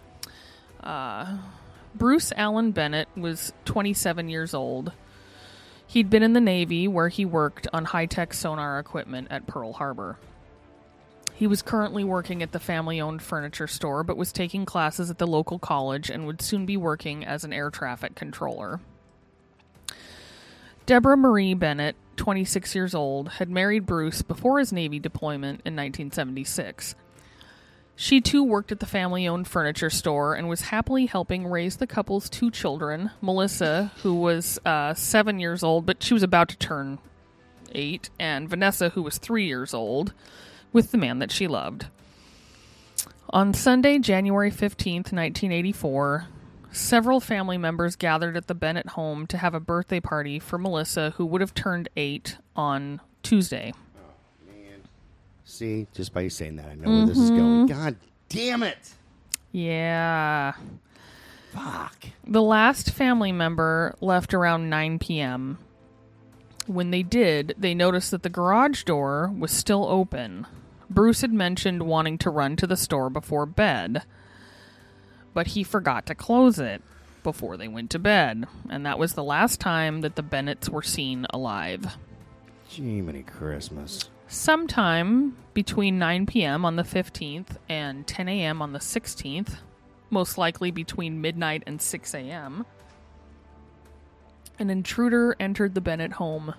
Bruce 1.95 2.31
Allen 2.37 2.71
Bennett 2.71 3.07
was 3.17 3.51
27 3.65 4.29
years 4.29 4.53
old. 4.53 4.91
He'd 5.87 6.09
been 6.09 6.23
in 6.23 6.33
the 6.33 6.41
Navy 6.41 6.87
where 6.87 7.09
he 7.09 7.25
worked 7.25 7.67
on 7.73 7.85
high 7.85 8.05
tech 8.05 8.33
sonar 8.33 8.79
equipment 8.79 9.27
at 9.31 9.47
Pearl 9.47 9.73
Harbor. 9.73 10.17
He 11.33 11.47
was 11.47 11.61
currently 11.61 12.03
working 12.03 12.41
at 12.43 12.51
the 12.53 12.59
family 12.59 13.01
owned 13.01 13.21
furniture 13.21 13.67
store, 13.67 14.03
but 14.03 14.17
was 14.17 14.31
taking 14.31 14.65
classes 14.65 15.09
at 15.09 15.17
the 15.17 15.27
local 15.27 15.59
college 15.59 16.09
and 16.09 16.25
would 16.27 16.41
soon 16.41 16.65
be 16.65 16.77
working 16.77 17.25
as 17.25 17.43
an 17.43 17.51
air 17.51 17.69
traffic 17.69 18.15
controller. 18.15 18.79
Deborah 20.85 21.17
Marie 21.17 21.53
Bennett, 21.55 21.95
26 22.17 22.75
years 22.75 22.95
old, 22.95 23.29
had 23.33 23.49
married 23.49 23.85
Bruce 23.85 24.21
before 24.21 24.59
his 24.59 24.73
Navy 24.73 24.99
deployment 24.99 25.61
in 25.65 25.75
1976. 25.75 26.95
She 27.95 28.19
too 28.19 28.43
worked 28.43 28.71
at 28.71 28.79
the 28.79 28.85
family 28.85 29.27
owned 29.27 29.47
furniture 29.47 29.89
store 29.89 30.35
and 30.35 30.49
was 30.49 30.61
happily 30.61 31.05
helping 31.05 31.47
raise 31.47 31.77
the 31.77 31.87
couple's 31.87 32.29
two 32.29 32.51
children 32.51 33.11
Melissa, 33.21 33.91
who 34.03 34.15
was 34.15 34.59
uh, 34.65 34.93
seven 34.93 35.39
years 35.39 35.63
old, 35.63 35.85
but 35.85 36.03
she 36.03 36.13
was 36.13 36.23
about 36.23 36.49
to 36.49 36.57
turn 36.57 36.99
eight, 37.73 38.09
and 38.19 38.49
Vanessa, 38.49 38.89
who 38.89 39.01
was 39.01 39.17
three 39.17 39.45
years 39.45 39.73
old, 39.73 40.13
with 40.73 40.91
the 40.91 40.97
man 40.97 41.19
that 41.19 41.31
she 41.31 41.47
loved. 41.47 41.87
On 43.29 43.53
Sunday, 43.53 43.99
January 43.99 44.51
15th, 44.51 45.11
1984, 45.11 46.27
several 46.75 47.19
family 47.19 47.57
members 47.57 47.95
gathered 47.95 48.35
at 48.37 48.47
the 48.47 48.55
Bennett 48.55 48.89
home 48.89 49.25
to 49.27 49.37
have 49.37 49.53
a 49.53 49.59
birthday 49.59 49.99
party 49.99 50.39
for 50.39 50.57
Melissa, 50.57 51.13
who 51.17 51.25
would 51.25 51.41
have 51.41 51.53
turned 51.53 51.89
eight 51.95 52.37
on 52.55 53.01
Tuesday. 53.23 53.73
See, 55.45 55.87
just 55.93 56.13
by 56.13 56.21
you 56.21 56.29
saying 56.29 56.55
that, 56.57 56.65
I 56.65 56.75
know 56.75 56.89
where 56.89 57.05
this 57.05 57.17
is 57.17 57.29
going. 57.29 57.67
Mm-hmm. 57.67 57.79
God 57.79 57.95
damn 58.29 58.63
it! 58.63 58.93
Yeah. 59.51 60.53
Fuck. 61.53 62.07
The 62.25 62.41
last 62.41 62.91
family 62.91 63.31
member 63.31 63.95
left 64.01 64.33
around 64.33 64.69
9 64.69 64.99
p.m. 64.99 65.59
When 66.67 66.91
they 66.91 67.03
did, 67.03 67.55
they 67.57 67.73
noticed 67.73 68.11
that 68.11 68.23
the 68.23 68.29
garage 68.29 68.83
door 68.83 69.31
was 69.37 69.51
still 69.51 69.85
open. 69.85 70.47
Bruce 70.89 71.21
had 71.21 71.31
mentioned 71.31 71.83
wanting 71.83 72.17
to 72.17 72.29
run 72.29 72.55
to 72.57 72.67
the 72.67 72.75
store 72.75 73.09
before 73.09 73.45
bed, 73.45 74.03
but 75.35 75.47
he 75.47 75.63
forgot 75.63 76.07
to 76.07 76.15
close 76.15 76.57
it 76.57 76.81
before 77.21 77.57
they 77.57 77.67
went 77.67 77.91
to 77.91 77.99
bed, 77.99 78.47
and 78.69 78.85
that 78.85 78.97
was 78.97 79.13
the 79.13 79.23
last 79.23 79.59
time 79.59 80.01
that 80.01 80.15
the 80.15 80.23
Bennetts 80.23 80.69
were 80.69 80.81
seen 80.81 81.27
alive. 81.29 81.97
Jiminy 82.67 83.23
Christmas. 83.23 84.09
Sometime 84.27 85.37
between 85.53 85.99
9 85.99 86.25
p.m. 86.25 86.65
on 86.65 86.77
the 86.77 86.83
15th 86.83 87.57
and 87.69 88.07
10 88.07 88.29
a.m. 88.29 88.61
on 88.61 88.71
the 88.71 88.79
16th, 88.79 89.57
most 90.09 90.37
likely 90.37 90.71
between 90.71 91.21
midnight 91.21 91.63
and 91.67 91.81
6 91.81 92.13
a.m., 92.15 92.65
an 94.57 94.69
intruder 94.69 95.35
entered 95.37 95.75
the 95.75 95.81
Bennett 95.81 96.13
home. 96.13 96.55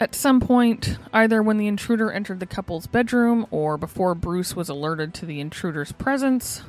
At 0.00 0.14
some 0.14 0.38
point, 0.38 0.96
either 1.12 1.42
when 1.42 1.56
the 1.56 1.66
intruder 1.66 2.12
entered 2.12 2.38
the 2.38 2.46
couple's 2.46 2.86
bedroom 2.86 3.46
or 3.50 3.76
before 3.76 4.14
Bruce 4.14 4.54
was 4.54 4.68
alerted 4.68 5.12
to 5.14 5.26
the 5.26 5.40
intruder's 5.40 5.90
presence, 5.90 6.62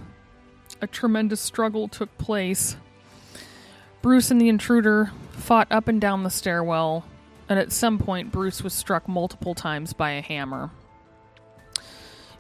a 0.82 0.88
tremendous 0.88 1.40
struggle 1.40 1.88
took 1.88 2.18
place. 2.18 2.76
Bruce 4.02 4.32
and 4.32 4.42
the 4.42 4.50
intruder 4.50 5.12
fought 5.32 5.68
up 5.70 5.88
and 5.88 6.02
down 6.02 6.24
the 6.24 6.32
stairwell, 6.32 7.06
and 7.48 7.60
at 7.60 7.72
some 7.72 8.00
point, 8.00 8.32
Bruce 8.32 8.64
was 8.64 8.74
struck 8.74 9.08
multiple 9.08 9.54
times 9.54 9.94
by 9.94 10.12
a 10.12 10.22
hammer. 10.22 10.72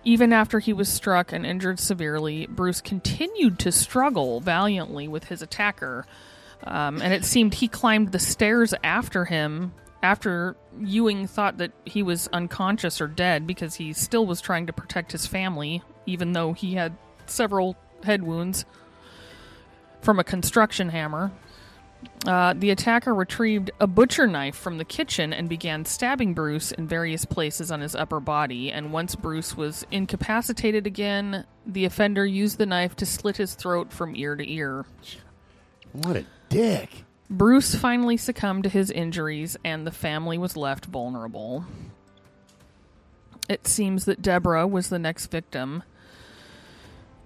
Even 0.03 0.33
after 0.33 0.57
he 0.57 0.73
was 0.73 0.89
struck 0.89 1.31
and 1.31 1.45
injured 1.45 1.79
severely, 1.79 2.47
Bruce 2.47 2.81
continued 2.81 3.59
to 3.59 3.71
struggle 3.71 4.39
valiantly 4.39 5.07
with 5.07 5.25
his 5.25 5.43
attacker, 5.43 6.07
um, 6.63 6.99
and 6.99 7.13
it 7.13 7.25
seemed 7.25 7.55
he 7.55 7.67
climbed 7.67 8.11
the 8.11 8.19
stairs 8.19 8.73
after 8.83 9.25
him 9.25 9.71
after 10.01 10.55
Ewing 10.79 11.27
thought 11.27 11.57
that 11.57 11.71
he 11.85 12.03
was 12.03 12.27
unconscious 12.31 13.01
or 13.01 13.07
dead 13.07 13.45
because 13.45 13.75
he 13.75 13.93
still 13.93 14.25
was 14.25 14.41
trying 14.41 14.67
to 14.67 14.73
protect 14.73 15.11
his 15.11 15.25
family, 15.25 15.83
even 16.05 16.33
though 16.33 16.53
he 16.53 16.75
had 16.75 16.95
several 17.25 17.75
head 18.03 18.23
wounds 18.23 18.65
from 20.01 20.19
a 20.19 20.23
construction 20.23 20.89
hammer. 20.89 21.31
Uh, 22.25 22.53
the 22.55 22.69
attacker 22.69 23.13
retrieved 23.13 23.71
a 23.81 23.87
butcher 23.87 24.25
knife 24.25 24.55
from 24.55 24.77
the 24.77 24.85
kitchen 24.85 25.33
and 25.33 25.49
began 25.49 25.83
stabbing 25.83 26.33
Bruce 26.33 26.71
in 26.71 26.87
various 26.87 27.25
places 27.25 27.71
on 27.71 27.81
his 27.81 27.93
upper 27.93 28.21
body. 28.21 28.71
And 28.71 28.93
once 28.93 29.15
Bruce 29.15 29.57
was 29.57 29.85
incapacitated 29.91 30.87
again, 30.87 31.45
the 31.65 31.83
offender 31.83 32.25
used 32.25 32.57
the 32.57 32.65
knife 32.65 32.95
to 32.97 33.05
slit 33.05 33.35
his 33.35 33.53
throat 33.53 33.91
from 33.91 34.15
ear 34.15 34.37
to 34.37 34.49
ear. 34.49 34.85
What 35.91 36.15
a 36.15 36.25
dick. 36.47 37.03
Bruce 37.29 37.75
finally 37.75 38.17
succumbed 38.17 38.63
to 38.63 38.69
his 38.69 38.89
injuries, 38.89 39.55
and 39.63 39.85
the 39.85 39.91
family 39.91 40.37
was 40.37 40.57
left 40.57 40.85
vulnerable. 40.85 41.65
It 43.47 43.67
seems 43.67 44.05
that 44.05 44.21
Deborah 44.21 44.67
was 44.67 44.89
the 44.89 44.97
next 44.97 45.27
victim, 45.27 45.83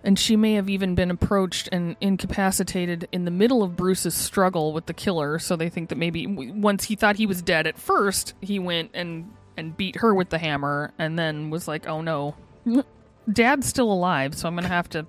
and 0.04 0.20
she 0.20 0.36
may 0.36 0.56
have 0.56 0.70
even 0.70 0.96
been 0.96 1.10
approached 1.10 1.70
and 1.72 1.96
incapacitated 2.02 3.08
in 3.13 3.24
the 3.24 3.32
middle 3.32 3.63
of 3.63 3.78
Bruce's 3.78 4.13
struggle 4.13 4.74
with 4.74 4.88
the 4.88 4.94
killer. 4.94 5.39
So 5.39 5.56
they 5.56 5.70
think 5.70 5.88
that 5.89 5.98
maybe 5.98 6.28
once 6.28 6.86
he 6.86 6.96
thought 6.96 7.16
he 7.16 7.26
was 7.26 7.42
dead 7.42 7.66
at 7.66 7.78
first, 7.78 8.34
he 8.42 8.60
went 8.60 8.92
and 8.94 9.32
and 9.56 9.78
beat 9.78 9.98
her 9.98 10.13
with 10.13 10.30
the 10.30 10.39
hammer, 10.39 10.92
and 10.98 11.18
then 11.18 11.50
was 11.50 11.68
like, 11.68 11.88
"Oh 11.88 12.02
no, 12.02 12.36
Dad's 13.32 13.68
still 13.68 13.92
alive, 13.92 14.36
so 14.36 14.48
I'm 14.48 14.56
gonna 14.56 14.68
have 14.68 14.89
to 14.89 15.06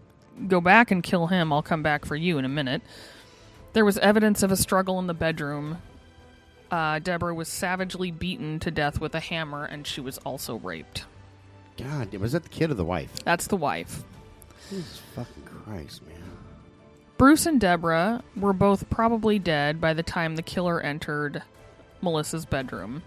go 0.47 0.61
back 0.61 0.93
and 0.93 1.03
kill 1.03 1.27
him. 1.27 1.53
I'll 1.53 1.63
come 1.63 1.83
back 1.83 2.05
for 2.05 2.15
you 2.15 2.39
in 2.39 2.45
a 2.45 2.49
minute." 2.49 2.83
There 3.75 3.85
was 3.85 3.99
evidence 3.99 4.43
of 4.45 4.53
a 4.53 4.57
struggle 4.57 5.01
in 5.01 5.09
the 5.09 5.15
bedroom. 5.15 5.79
Uh, 6.71 7.01
Deborah 7.01 7.35
was 7.35 7.49
savagely 7.49 8.13
beaten 8.13 8.61
to 8.61 8.71
death 8.71 9.01
with 9.01 9.15
a 9.17 9.21
hammer, 9.21 9.65
and 9.65 9.85
she 9.85 10.01
was 10.01 10.19
also 10.19 10.57
raped. 10.57 11.05
God, 11.77 12.15
was 12.15 12.33
that 12.33 12.45
the 12.45 12.49
kid 12.49 12.71
or 12.71 12.75
the 12.75 12.85
wife? 12.85 13.13
That's 13.25 13.49
the 13.49 13.57
wife. 13.57 14.05
Jesus 14.71 15.03
fucking 15.15 15.43
Christ, 15.43 16.07
man. 16.07 16.23
Bruce 17.19 17.47
and 17.47 17.61
Deborah 17.61 18.23
were 18.37 18.53
both 18.53 18.89
probably 18.91 19.41
dead 19.41 19.81
by 19.81 19.93
the 19.93 20.03
time 20.05 20.37
the 20.37 20.43
killer 20.43 20.81
entered 20.81 21.43
Melissa's 22.01 22.45
bedroom. 22.45 23.03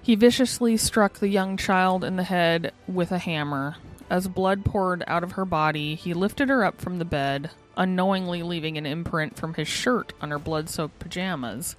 He 0.00 0.14
viciously 0.14 0.78
struck 0.78 1.18
the 1.18 1.28
young 1.28 1.58
child 1.58 2.02
in 2.02 2.16
the 2.16 2.24
head 2.24 2.72
with 2.88 3.12
a 3.12 3.18
hammer. 3.18 3.76
As 4.08 4.26
blood 4.26 4.64
poured 4.64 5.04
out 5.06 5.22
of 5.22 5.32
her 5.32 5.44
body, 5.44 5.94
he 5.94 6.14
lifted 6.14 6.48
her 6.48 6.64
up 6.64 6.80
from 6.80 6.98
the 6.98 7.04
bed, 7.04 7.50
unknowingly 7.80 8.42
leaving 8.44 8.76
an 8.78 8.86
imprint 8.86 9.36
from 9.36 9.54
his 9.54 9.66
shirt 9.66 10.12
on 10.20 10.30
her 10.30 10.38
blood 10.38 10.68
soaked 10.68 10.98
pajamas. 11.00 11.74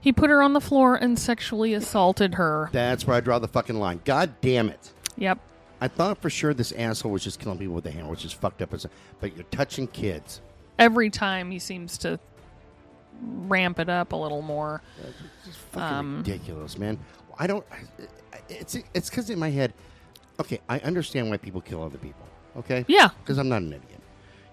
He 0.00 0.12
put 0.12 0.28
her 0.28 0.42
on 0.42 0.52
the 0.52 0.60
floor 0.60 0.96
and 0.96 1.18
sexually 1.18 1.72
assaulted 1.72 2.34
her. 2.34 2.68
That's 2.72 3.06
where 3.06 3.16
I 3.16 3.20
draw 3.20 3.38
the 3.38 3.48
fucking 3.48 3.78
line. 3.78 4.00
God 4.04 4.34
damn 4.40 4.68
it. 4.68 4.92
Yep. 5.16 5.38
I 5.80 5.88
thought 5.88 6.20
for 6.20 6.28
sure 6.28 6.52
this 6.52 6.72
asshole 6.72 7.12
was 7.12 7.22
just 7.24 7.38
killing 7.38 7.58
people 7.58 7.74
with 7.76 7.86
a 7.86 7.90
hammer, 7.92 8.10
which 8.10 8.24
is 8.24 8.32
fucked 8.32 8.60
up 8.60 8.74
as 8.74 8.84
a, 8.84 8.90
but 9.20 9.34
you're 9.36 9.44
touching 9.44 9.86
kids. 9.86 10.40
Every 10.78 11.10
time 11.10 11.50
he 11.52 11.58
seems 11.60 11.96
to 11.98 12.18
ramp 13.22 13.78
it 13.78 13.88
up 13.88 14.12
a 14.12 14.16
little 14.16 14.42
more. 14.42 14.82
It's 15.46 15.56
fucking 15.72 15.96
Um, 15.96 16.16
ridiculous, 16.18 16.76
man. 16.78 16.98
I 17.38 17.46
don't. 17.46 17.64
It's 18.48 18.76
it's 18.94 19.08
because 19.10 19.30
in 19.30 19.38
my 19.38 19.50
head. 19.50 19.72
Okay, 20.40 20.60
I 20.68 20.78
understand 20.80 21.30
why 21.30 21.36
people 21.36 21.60
kill 21.60 21.82
other 21.82 21.98
people. 21.98 22.26
Okay. 22.56 22.84
Yeah. 22.88 23.08
Because 23.22 23.38
I'm 23.38 23.48
not 23.48 23.62
an 23.62 23.68
idiot. 23.68 23.97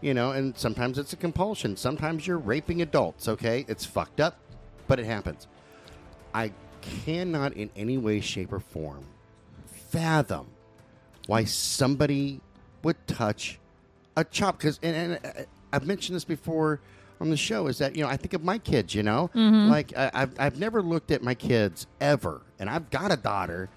You 0.06 0.14
know, 0.14 0.34
and 0.34 0.56
sometimes 0.56 1.00
it's 1.00 1.14
a 1.14 1.16
compulsion. 1.16 1.76
Sometimes 1.76 2.28
you're 2.28 2.38
raping 2.38 2.84
adults. 2.84 3.28
Okay, 3.28 3.66
it's 3.68 3.86
fucked 3.86 4.20
up, 4.20 4.38
but 4.88 5.00
it 5.00 5.06
happens. 5.08 5.48
I 6.32 6.52
cannot 6.82 7.54
in 7.54 7.72
any 7.76 7.98
way, 7.98 8.20
shape, 8.20 8.54
or 8.54 8.60
form 8.60 9.04
fathom 9.90 10.46
why 11.26 11.44
somebody 11.44 12.40
would 12.84 13.08
touch 13.08 13.58
a 14.16 14.24
chop. 14.24 14.60
Because 14.60 14.80
and, 14.84 14.96
and 14.96 15.26
uh, 15.26 15.42
I've 15.74 15.88
mentioned 15.88 16.16
this 16.16 16.24
before 16.24 16.82
on 17.20 17.32
the 17.32 17.38
show. 17.38 17.66
Is 17.66 17.80
that 17.80 17.96
you 17.96 18.04
know 18.04 18.10
I 18.10 18.16
think 18.16 18.34
of 18.34 18.44
my 18.44 18.60
kids. 18.60 18.94
You 18.94 19.02
know, 19.02 19.32
like 19.70 19.98
I, 19.98 20.12
I've 20.14 20.40
I've 20.40 20.60
never 20.60 20.84
looked 20.84 21.10
at 21.10 21.24
my 21.24 21.34
kids 21.34 21.88
ever, 22.00 22.44
and 22.60 22.70
I've 22.70 22.92
got 22.92 23.12
a 23.12 23.18
daughter, 23.18 23.70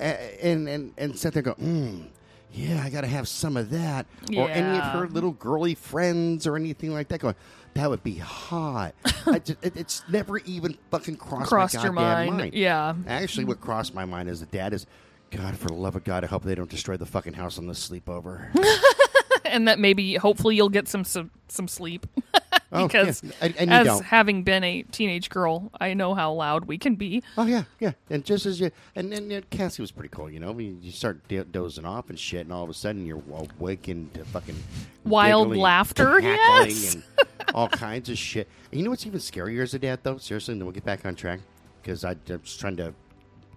and 0.00 0.68
and 0.68 0.94
and 0.98 1.16
sit 1.16 1.32
there 1.32 1.44
and 1.46 1.56
go, 1.56 1.62
mm, 1.64 2.06
yeah, 2.52 2.82
I 2.82 2.90
got 2.90 3.02
to 3.02 3.06
have 3.06 3.28
some 3.28 3.56
of 3.56 3.70
that, 3.70 4.06
or 4.36 4.48
any 4.50 4.78
of 4.78 4.84
her 4.92 5.06
little 5.08 5.32
girly 5.32 5.74
friends 5.74 6.46
or 6.46 6.56
anything 6.56 6.92
like 6.92 7.08
that. 7.08 7.20
Going, 7.20 7.36
that 7.74 7.88
would 7.88 8.02
be 8.02 8.16
hot. 8.16 8.94
I 9.26 9.38
just, 9.38 9.64
it, 9.64 9.76
it's 9.76 10.02
never 10.08 10.38
even 10.38 10.76
fucking 10.90 11.16
crossed, 11.16 11.50
Crossed 11.50 11.76
my 11.76 11.82
your 11.82 11.92
goddamn 11.92 12.36
mind. 12.36 12.54
Yeah. 12.54 12.94
Actually, 13.06 13.44
what 13.44 13.60
crossed 13.60 13.94
my 13.94 14.04
mind 14.04 14.28
as 14.28 14.42
a 14.42 14.46
dad 14.46 14.72
is, 14.72 14.86
God, 15.30 15.56
for 15.56 15.68
the 15.68 15.74
love 15.74 15.94
of 15.94 16.04
God, 16.04 16.24
I 16.24 16.26
hope 16.26 16.42
they 16.42 16.56
don't 16.56 16.70
destroy 16.70 16.96
the 16.96 17.06
fucking 17.06 17.34
house 17.34 17.58
on 17.58 17.66
this 17.68 17.88
sleepover. 17.88 18.48
and 19.44 19.68
that 19.68 19.78
maybe 19.78 20.14
hopefully 20.14 20.56
you'll 20.56 20.68
get 20.68 20.88
some 20.88 21.04
some, 21.04 21.30
some 21.48 21.68
sleep 21.68 22.06
Oh, 22.80 22.86
because 22.86 23.22
yeah. 23.24 23.30
And- 23.40 23.56
and 23.56 23.70
as 23.72 23.86
don't. 23.86 24.04
having 24.04 24.44
been 24.44 24.62
a 24.62 24.82
teenage 24.82 25.28
girl 25.28 25.70
i 25.80 25.92
know 25.92 26.14
how 26.14 26.32
loud 26.32 26.66
we 26.66 26.78
can 26.78 26.94
be 26.94 27.20
Oh 27.36 27.44
yeah, 27.46 27.64
yeah. 27.80 27.92
And 28.08 28.24
just 28.24 28.46
as 28.46 28.60
you 28.60 28.70
and 28.94 29.12
and, 29.12 29.30
and 29.32 29.50
Cassie 29.50 29.82
was 29.82 29.90
pretty 29.90 30.10
cool, 30.10 30.30
you 30.30 30.38
know. 30.40 30.50
I 30.50 30.52
mean, 30.52 30.78
you 30.82 30.92
start 30.92 31.26
do- 31.28 31.44
dozing 31.44 31.84
off 31.84 32.10
and 32.10 32.18
shit, 32.18 32.42
and 32.42 32.52
all 32.52 32.62
of 32.62 32.70
a 32.70 32.74
sudden 32.74 33.06
you're 33.06 33.22
awakened 33.58 34.14
to 34.14 34.22
uh, 34.22 34.24
fucking 34.26 34.56
Wild 35.04 35.56
laughter, 35.56 36.20
yes. 36.20 36.94
and 36.94 37.04
all 37.54 37.68
kinds 37.68 38.08
of 38.08 38.18
shit. 38.18 38.46
And 38.70 38.78
you 38.78 38.84
know 38.84 38.90
what's 38.90 39.06
even 39.06 39.18
scarier 39.20 39.62
as 39.62 39.74
a 39.74 39.78
dad, 39.78 40.00
though? 40.02 40.18
Seriously, 40.18 40.52
and 40.52 40.60
then 40.60 40.66
we'll 40.66 40.74
get 40.74 40.84
back 40.84 41.04
on 41.06 41.14
track 41.14 41.40
because 41.82 42.04
I'm 42.04 42.20
just 42.26 42.60
trying 42.60 42.76
to 42.76 42.92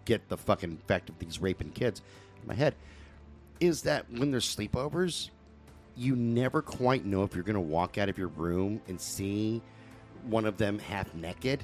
get 0.05 0.27
the 0.29 0.37
fucking 0.37 0.79
fact 0.87 1.09
of 1.09 1.19
these 1.19 1.39
raping 1.41 1.71
kids 1.71 2.01
in 2.41 2.47
my 2.47 2.53
head. 2.55 2.75
Is 3.59 3.81
that 3.83 4.05
when 4.11 4.31
there's 4.31 4.55
sleepovers, 4.55 5.29
you 5.95 6.15
never 6.15 6.61
quite 6.61 7.05
know 7.05 7.23
if 7.23 7.35
you're 7.35 7.43
going 7.43 7.53
to 7.55 7.59
walk 7.59 7.97
out 7.97 8.09
of 8.09 8.17
your 8.17 8.29
room 8.29 8.81
and 8.87 8.99
see 8.99 9.61
one 10.23 10.45
of 10.45 10.57
them 10.57 10.79
half 10.79 11.13
naked. 11.13 11.63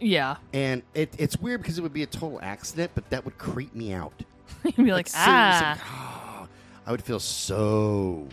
yeah 0.00 0.36
And 0.52 0.82
it, 0.94 1.14
it's 1.18 1.36
weird 1.38 1.60
because 1.62 1.78
it 1.78 1.82
would 1.82 1.92
be 1.92 2.02
a 2.02 2.06
total 2.06 2.40
accident, 2.42 2.92
but 2.94 3.08
that 3.10 3.24
would 3.24 3.38
creep 3.38 3.74
me 3.74 3.92
out. 3.92 4.12
you'd 4.64 4.76
be 4.76 4.92
like 4.92 5.06
seriously, 5.08 5.22
ah 5.26 6.42
oh, 6.42 6.48
I 6.86 6.90
would 6.90 7.02
feel 7.02 7.20
so. 7.20 8.26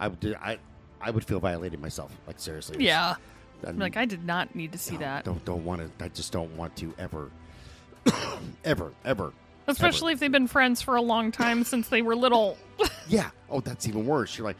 I 0.00 0.08
would. 0.08 0.36
I. 0.40 0.58
I 1.00 1.10
would 1.10 1.24
feel 1.24 1.40
violated 1.40 1.80
myself. 1.80 2.16
Like 2.26 2.38
seriously. 2.38 2.84
Yeah 2.84 3.14
I'm- 3.64 3.78
like 3.78 3.96
i 3.96 4.04
did 4.04 4.24
not 4.24 4.54
need 4.56 4.72
to 4.72 4.78
see 4.78 4.94
no, 4.94 5.00
that 5.00 5.24
Don't 5.24 5.44
don't 5.44 5.64
want 5.64 5.80
to. 5.98 6.04
I 6.04 6.08
just 6.08 6.32
don't 6.32 6.54
want 6.56 6.74
to 6.76 6.92
ever, 6.98 7.30
ever, 8.64 8.92
ever. 9.04 9.32
especially 9.66 10.12
if 10.12 10.20
they've 10.20 10.32
been 10.32 10.46
friends 10.48 10.82
for 10.82 10.96
a 10.96 11.02
long 11.02 11.30
time 11.32 11.64
since 11.64 11.88
they 11.88 12.02
were 12.02 12.16
little 12.16 12.58
Yeah. 13.08 13.30
Oh, 13.50 13.60
that's 13.60 13.86
even 13.88 14.06
worse. 14.06 14.36
You're 14.36 14.46
like, 14.46 14.56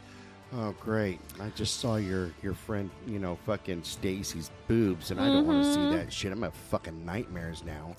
Oh, 0.55 0.75
great! 0.79 1.19
I 1.39 1.49
just 1.49 1.79
saw 1.79 1.95
your 1.95 2.31
your 2.43 2.53
friend, 2.53 2.91
you 3.07 3.17
know, 3.17 3.37
fucking 3.45 3.83
Stacy's 3.83 4.51
boobs, 4.67 5.09
and 5.09 5.19
I 5.19 5.27
don't 5.27 5.47
want 5.47 5.63
to 5.63 5.73
see 5.73 5.79
mm-hmm. 5.79 5.97
that 5.97 6.13
shit. 6.13 6.31
I'm 6.31 6.43
have 6.43 6.53
fucking 6.53 7.03
nightmares 7.05 7.63
now. 7.63 7.95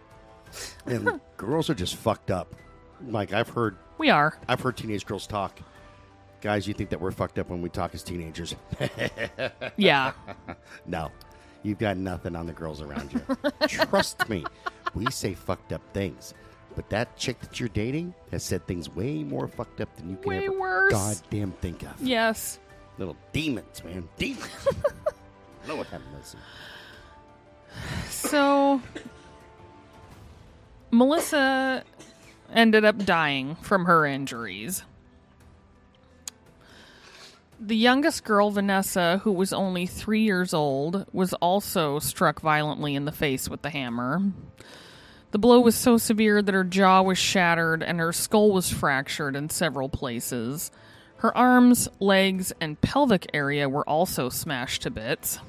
and 0.86 1.20
girls 1.36 1.68
are 1.70 1.74
just 1.74 1.96
fucked 1.96 2.30
up. 2.30 2.54
Like 3.08 3.32
I've 3.32 3.48
heard, 3.48 3.76
We 3.98 4.10
are. 4.10 4.38
I've 4.48 4.60
heard 4.60 4.76
teenage 4.76 5.04
girls 5.04 5.26
talk. 5.26 5.58
Guys, 6.40 6.68
you 6.68 6.74
think 6.74 6.90
that 6.90 7.00
we're 7.00 7.10
fucked 7.10 7.38
up 7.38 7.48
when 7.48 7.60
we 7.60 7.68
talk 7.70 7.94
as 7.94 8.02
teenagers? 8.02 8.54
Yeah. 9.76 10.12
No, 10.86 11.10
you've 11.62 11.78
got 11.78 11.96
nothing 11.96 12.36
on 12.36 12.46
the 12.46 12.52
girls 12.52 12.82
around 12.82 13.12
you. 13.12 13.66
Trust 13.66 14.28
me, 14.28 14.44
we 14.94 15.10
say 15.10 15.34
fucked 15.34 15.72
up 15.72 15.82
things. 15.92 16.34
But 16.76 16.90
that 16.90 17.16
chick 17.16 17.38
that 17.40 17.60
you're 17.60 17.68
dating 17.68 18.14
has 18.32 18.42
said 18.42 18.66
things 18.66 18.88
way 18.88 19.22
more 19.22 19.46
fucked 19.46 19.80
up 19.80 19.94
than 19.96 20.10
you 20.10 20.16
can 20.16 20.28
Way 20.28 20.46
ever 20.46 20.58
worse. 20.58 20.92
goddamn 20.92 21.52
think 21.60 21.82
of. 21.82 21.94
yes. 22.00 22.58
Little 22.98 23.16
demons, 23.32 23.82
man. 23.84 24.08
Demons. 24.18 24.48
know 25.68 25.76
what 25.76 25.86
happened, 25.88 26.10
listen. 26.16 26.38
So 28.08 28.80
Melissa 30.90 31.82
ended 32.52 32.84
up 32.84 33.04
dying 33.04 33.56
from 33.56 33.84
her 33.86 34.06
injuries. 34.06 34.84
The 37.58 37.76
youngest 37.76 38.24
girl, 38.24 38.50
Vanessa, 38.50 39.20
who 39.24 39.32
was 39.32 39.52
only 39.52 39.86
three 39.86 40.20
years 40.22 40.52
old, 40.52 41.06
was 41.12 41.32
also 41.34 41.98
struck 41.98 42.40
violently 42.40 42.94
in 42.94 43.04
the 43.06 43.12
face 43.12 43.48
with 43.48 43.62
the 43.62 43.70
hammer. 43.70 44.20
The 45.34 45.38
blow 45.40 45.58
was 45.58 45.74
so 45.74 45.96
severe 45.96 46.42
that 46.42 46.54
her 46.54 46.62
jaw 46.62 47.02
was 47.02 47.18
shattered 47.18 47.82
and 47.82 47.98
her 47.98 48.12
skull 48.12 48.52
was 48.52 48.70
fractured 48.70 49.34
in 49.34 49.50
several 49.50 49.88
places. 49.88 50.70
Her 51.16 51.36
arms, 51.36 51.88
legs, 51.98 52.52
and 52.60 52.80
pelvic 52.80 53.26
area 53.34 53.68
were 53.68 53.82
also 53.88 54.28
smashed 54.28 54.82
to 54.82 54.92
bits. 54.92 55.40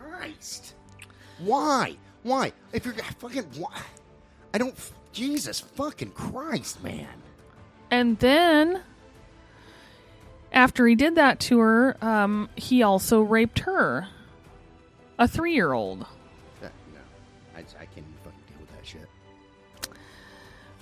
Christ. 0.00 0.74
Why? 1.40 1.98
Why? 2.22 2.54
If 2.72 2.86
you're 2.86 2.94
fucking. 2.94 3.44
Why? 3.58 3.82
I 4.54 4.56
don't. 4.56 4.74
Jesus 5.12 5.60
fucking 5.60 6.12
Christ, 6.12 6.82
man. 6.82 7.06
And 7.90 8.18
then, 8.20 8.80
after 10.54 10.86
he 10.86 10.94
did 10.94 11.16
that 11.16 11.38
to 11.40 11.58
her, 11.58 12.02
um, 12.02 12.48
he 12.56 12.82
also 12.82 13.20
raped 13.20 13.58
her, 13.58 14.08
a 15.18 15.28
three 15.28 15.52
year 15.52 15.74
old. 15.74 16.06
That, 16.62 16.72
no. 16.94 17.00
I, 17.54 17.58
I 17.58 17.84
can't 17.84 18.06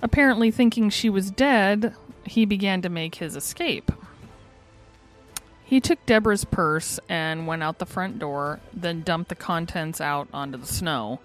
Apparently, 0.03 0.51
thinking 0.51 0.89
she 0.89 1.09
was 1.09 1.31
dead, 1.31 1.95
he 2.25 2.43
began 2.43 2.81
to 2.81 2.89
make 2.89 3.15
his 3.15 3.37
escape. 3.37 3.89
He 5.63 5.79
took 5.79 6.05
Deborah's 6.05 6.43
purse 6.43 6.99
and 7.07 7.47
went 7.47 7.63
out 7.63 7.79
the 7.79 7.85
front 7.85 8.19
door, 8.19 8.59
then 8.73 9.01
dumped 9.01 9.29
the 9.29 9.35
contents 9.35 10.01
out 10.01 10.27
onto 10.33 10.57
the 10.57 10.67
snow. 10.67 11.21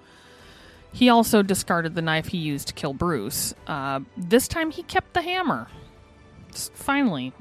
He 0.93 1.09
also 1.09 1.43
discarded 1.43 1.97
the 1.97 2.03
knife 2.03 2.29
he 2.29 2.39
used 2.39 2.69
to 2.69 2.73
kill 2.73 2.95
Bruce. 2.95 3.53
Uh, 3.67 4.01
this 4.17 4.47
time 4.47 4.71
he 4.71 4.85
kept 4.85 5.13
the 5.13 5.23
hammer. 5.23 5.67
Finally. 6.53 7.33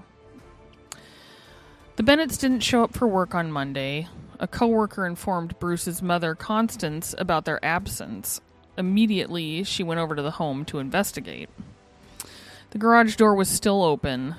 The 1.98 2.04
Bennetts 2.04 2.38
didn't 2.38 2.62
show 2.62 2.84
up 2.84 2.96
for 2.96 3.08
work 3.08 3.36
on 3.36 3.52
Monday. 3.52 4.08
A 4.40 4.48
coworker 4.48 5.06
informed 5.06 5.58
Bruce's 5.60 6.02
mother, 6.02 6.34
Constance, 6.34 7.14
about 7.20 7.46
their 7.46 7.64
absence. 7.64 8.42
Immediately, 8.78 9.64
she 9.64 9.84
went 9.84 10.00
over 10.00 10.16
to 10.16 10.22
the 10.22 10.32
home 10.32 10.64
to 10.66 10.80
investigate. 10.80 11.50
The 12.70 12.78
garage 12.78 13.16
door 13.16 13.34
was 13.34 13.50
still 13.50 13.84
open. 13.84 14.36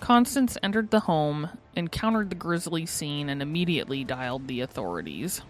Constance 0.00 0.58
entered 0.62 0.90
the 0.90 1.00
home, 1.00 1.48
encountered 1.74 2.28
the 2.28 2.36
grisly 2.36 2.84
scene, 2.84 3.28
and 3.28 3.40
immediately 3.40 4.04
dialed 4.04 4.46
the 4.46 4.60
authorities. 4.60 5.40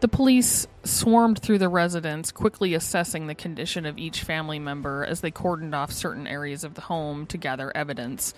The 0.00 0.08
police 0.08 0.66
swarmed 0.84 1.40
through 1.40 1.58
the 1.58 1.68
residence, 1.68 2.30
quickly 2.30 2.72
assessing 2.72 3.26
the 3.26 3.34
condition 3.34 3.84
of 3.84 3.98
each 3.98 4.22
family 4.22 4.60
member 4.60 5.04
as 5.04 5.20
they 5.20 5.32
cordoned 5.32 5.74
off 5.74 5.92
certain 5.92 6.26
areas 6.26 6.62
of 6.62 6.74
the 6.74 6.82
home 6.82 7.26
to 7.26 7.36
gather 7.36 7.76
evidence. 7.76 8.32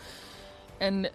And 0.81 1.11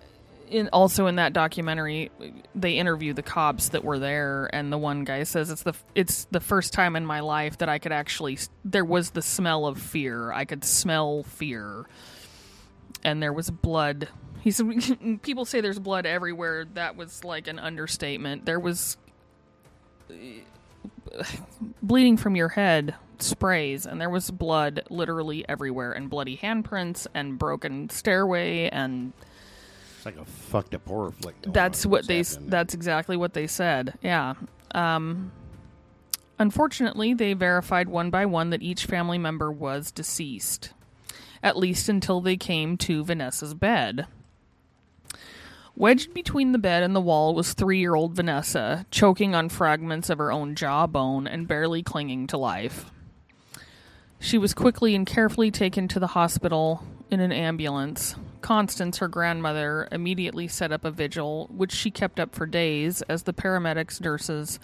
in, 0.49 0.69
also 0.71 1.07
in 1.07 1.15
that 1.15 1.33
documentary, 1.33 2.11
they 2.53 2.73
interview 2.73 3.13
the 3.13 3.21
cops 3.21 3.69
that 3.69 3.83
were 3.83 3.99
there, 3.99 4.49
and 4.53 4.71
the 4.71 4.77
one 4.77 5.03
guy 5.03 5.23
says 5.23 5.49
it's 5.49 5.63
the 5.63 5.73
it's 5.93 6.25
the 6.31 6.39
first 6.39 6.73
time 6.73 6.95
in 6.95 7.05
my 7.05 7.19
life 7.19 7.57
that 7.59 7.69
I 7.69 7.79
could 7.79 7.91
actually 7.91 8.37
there 8.63 8.85
was 8.85 9.11
the 9.11 9.21
smell 9.21 9.65
of 9.65 9.79
fear. 9.79 10.31
I 10.31 10.45
could 10.45 10.63
smell 10.63 11.23
fear, 11.23 11.85
and 13.03 13.21
there 13.21 13.33
was 13.33 13.49
blood. 13.49 14.09
He 14.41 14.51
said 14.51 15.19
people 15.21 15.45
say 15.45 15.61
there's 15.61 15.79
blood 15.79 16.05
everywhere. 16.05 16.65
That 16.73 16.95
was 16.95 17.23
like 17.23 17.47
an 17.47 17.59
understatement. 17.59 18.45
There 18.45 18.59
was 18.59 18.97
bleeding 21.81 22.17
from 22.17 22.35
your 22.35 22.49
head 22.49 22.95
sprays 23.19 23.85
and 23.85 24.01
there 24.01 24.09
was 24.09 24.29
blood 24.29 24.83
literally 24.89 25.47
everywhere 25.47 25.93
and 25.93 26.09
bloody 26.09 26.37
handprints 26.37 27.07
and 27.13 27.39
broken 27.39 27.89
stairway 27.89 28.67
and 28.69 29.13
It's 30.05 30.15
like 30.15 30.23
a 30.23 30.29
fucked 30.29 30.75
up 30.75 30.87
horror 30.87 31.11
flick. 31.11 31.35
that's 31.41 31.83
what 31.83 32.05
they 32.05 32.19
happening. 32.19 32.49
that's 32.49 32.75
exactly 32.75 33.17
what 33.17 33.33
they 33.33 33.47
said 33.47 33.97
yeah 34.03 34.35
um 34.75 35.31
unfortunately 36.37 37.15
they 37.15 37.33
verified 37.33 37.89
one 37.89 38.11
by 38.11 38.27
one 38.27 38.51
that 38.51 38.61
each 38.61 38.85
family 38.85 39.17
member 39.17 39.51
was 39.51 39.91
deceased 39.91 40.73
at 41.41 41.57
least 41.57 41.89
until 41.89 42.21
they 42.21 42.37
came 42.37 42.77
to 42.77 43.03
vanessa's 43.03 43.55
bed 43.55 44.05
wedged 45.75 46.13
between 46.13 46.51
the 46.51 46.59
bed 46.59 46.83
and 46.83 46.95
the 46.95 47.01
wall 47.01 47.33
was 47.33 47.53
three-year-old 47.53 48.13
vanessa 48.15 48.85
choking 48.91 49.33
on 49.33 49.49
fragments 49.49 50.11
of 50.11 50.19
her 50.19 50.31
own 50.31 50.53
jawbone 50.53 51.25
and 51.25 51.47
barely 51.47 51.81
clinging 51.81 52.27
to 52.27 52.37
life 52.37 52.91
she 54.19 54.37
was 54.37 54.53
quickly 54.53 54.93
and 54.93 55.07
carefully 55.07 55.49
taken 55.49 55.87
to 55.87 55.99
the 55.99 56.07
hospital 56.07 56.83
in 57.11 57.19
an 57.19 57.31
ambulance. 57.31 58.15
Constance, 58.45 58.99
her 58.99 59.07
grandmother, 59.07 59.87
immediately 59.91 60.47
set 60.47 60.71
up 60.71 60.85
a 60.85 60.91
vigil, 60.91 61.49
which 61.51 61.71
she 61.71 61.89
kept 61.89 62.19
up 62.19 62.35
for 62.35 62.45
days 62.45 63.01
as 63.09 63.23
the 63.23 63.33
paramedics, 63.33 63.99
nurses, 63.99 64.59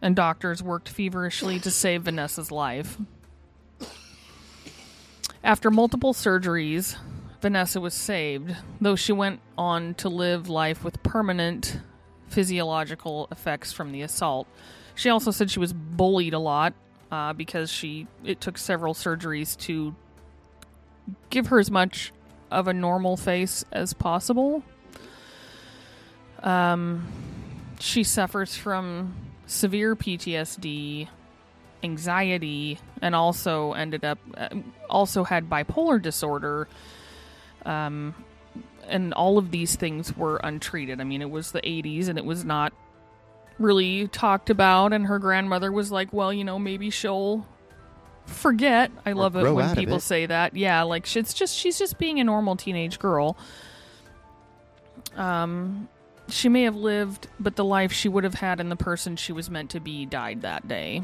and 0.00 0.14
doctors 0.14 0.62
worked 0.62 0.88
feverishly 0.88 1.58
to 1.58 1.68
save 1.68 2.02
Vanessa's 2.02 2.52
life. 2.52 2.96
After 5.42 5.68
multiple 5.68 6.14
surgeries, 6.14 6.96
Vanessa 7.42 7.80
was 7.80 7.92
saved, 7.92 8.54
though 8.80 8.94
she 8.94 9.10
went 9.10 9.40
on 9.58 9.94
to 9.94 10.08
live 10.08 10.48
life 10.48 10.84
with 10.84 11.02
permanent 11.02 11.80
physiological 12.28 13.26
effects 13.32 13.72
from 13.72 13.90
the 13.90 14.02
assault. 14.02 14.46
She 14.94 15.10
also 15.10 15.32
said 15.32 15.50
she 15.50 15.58
was 15.58 15.72
bullied 15.72 16.34
a 16.34 16.38
lot 16.38 16.72
uh, 17.10 17.32
because 17.32 17.68
she 17.68 18.06
it 18.22 18.40
took 18.40 18.58
several 18.58 18.94
surgeries 18.94 19.58
to 19.62 19.96
give 21.30 21.48
her 21.48 21.58
as 21.58 21.68
much 21.68 22.12
of 22.54 22.68
a 22.68 22.72
normal 22.72 23.16
face 23.16 23.64
as 23.72 23.92
possible. 23.92 24.62
Um, 26.42 27.06
she 27.80 28.04
suffers 28.04 28.56
from 28.56 29.14
severe 29.46 29.96
PTSD, 29.96 31.08
anxiety, 31.82 32.78
and 33.02 33.14
also 33.14 33.72
ended 33.72 34.04
up 34.04 34.18
uh, 34.36 34.48
also 34.88 35.24
had 35.24 35.50
bipolar 35.50 36.00
disorder. 36.00 36.68
Um, 37.66 38.14
and 38.86 39.14
all 39.14 39.38
of 39.38 39.50
these 39.50 39.76
things 39.76 40.16
were 40.16 40.36
untreated. 40.36 41.00
I 41.00 41.04
mean, 41.04 41.22
it 41.22 41.30
was 41.30 41.52
the 41.52 41.62
80s 41.62 42.08
and 42.08 42.18
it 42.18 42.24
was 42.24 42.44
not 42.44 42.72
really 43.58 44.08
talked 44.08 44.50
about 44.50 44.92
and 44.92 45.06
her 45.06 45.18
grandmother 45.20 45.70
was 45.70 45.92
like 45.92 46.12
well 46.12 46.32
you 46.32 46.42
know 46.42 46.58
maybe 46.58 46.90
she'll 46.90 47.46
forget. 48.26 48.90
I 49.04 49.12
love 49.12 49.36
it 49.36 49.50
when 49.50 49.74
people 49.74 49.96
it. 49.96 50.00
say 50.00 50.26
that. 50.26 50.56
Yeah 50.56 50.82
like 50.82 51.06
she's 51.06 51.34
just 51.34 51.56
she's 51.56 51.78
just 51.78 51.98
being 51.98 52.20
a 52.20 52.24
normal 52.24 52.56
teenage 52.56 52.98
girl. 52.98 53.36
Um 55.16 55.88
she 56.28 56.48
may 56.48 56.62
have 56.62 56.76
lived 56.76 57.28
but 57.38 57.56
the 57.56 57.64
life 57.64 57.92
she 57.92 58.08
would 58.08 58.24
have 58.24 58.34
had 58.34 58.60
in 58.60 58.68
the 58.68 58.76
person 58.76 59.16
she 59.16 59.32
was 59.32 59.50
meant 59.50 59.70
to 59.70 59.80
be 59.80 60.06
died 60.06 60.42
that 60.42 60.66
day. 60.66 61.02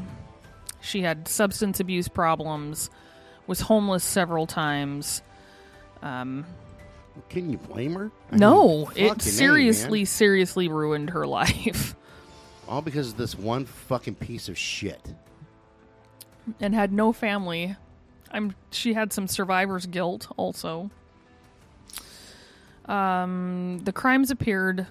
She 0.81 1.01
had 1.01 1.27
substance 1.27 1.79
abuse 1.79 2.07
problems 2.07 2.89
was 3.47 3.61
homeless 3.61 4.03
several 4.03 4.47
times. 4.47 5.21
Um 6.01 6.45
Can 7.29 7.51
you 7.51 7.57
blame 7.57 7.93
her? 7.93 8.11
I 8.31 8.37
no 8.37 8.67
mean, 8.67 8.87
it 8.95 9.07
fucking 9.09 9.19
A, 9.19 9.21
seriously 9.21 10.05
seriously 10.05 10.67
ruined 10.67 11.11
her 11.11 11.27
life. 11.39 11.95
All 12.67 12.81
because 12.81 13.09
of 13.09 13.17
this 13.17 13.35
one 13.35 13.65
fucking 13.65 14.15
piece 14.15 14.49
of 14.49 14.57
shit. 14.57 15.01
And 16.59 16.73
had 16.73 16.91
no 16.91 17.13
family. 17.13 17.75
I'm 18.31 18.55
she 18.71 18.93
had 18.93 19.11
some 19.13 19.27
survivor's 19.27 19.85
guilt 19.85 20.27
also. 20.37 20.89
Um, 22.85 23.79
the 23.83 23.91
crimes 23.91 24.31
appeared 24.31 24.87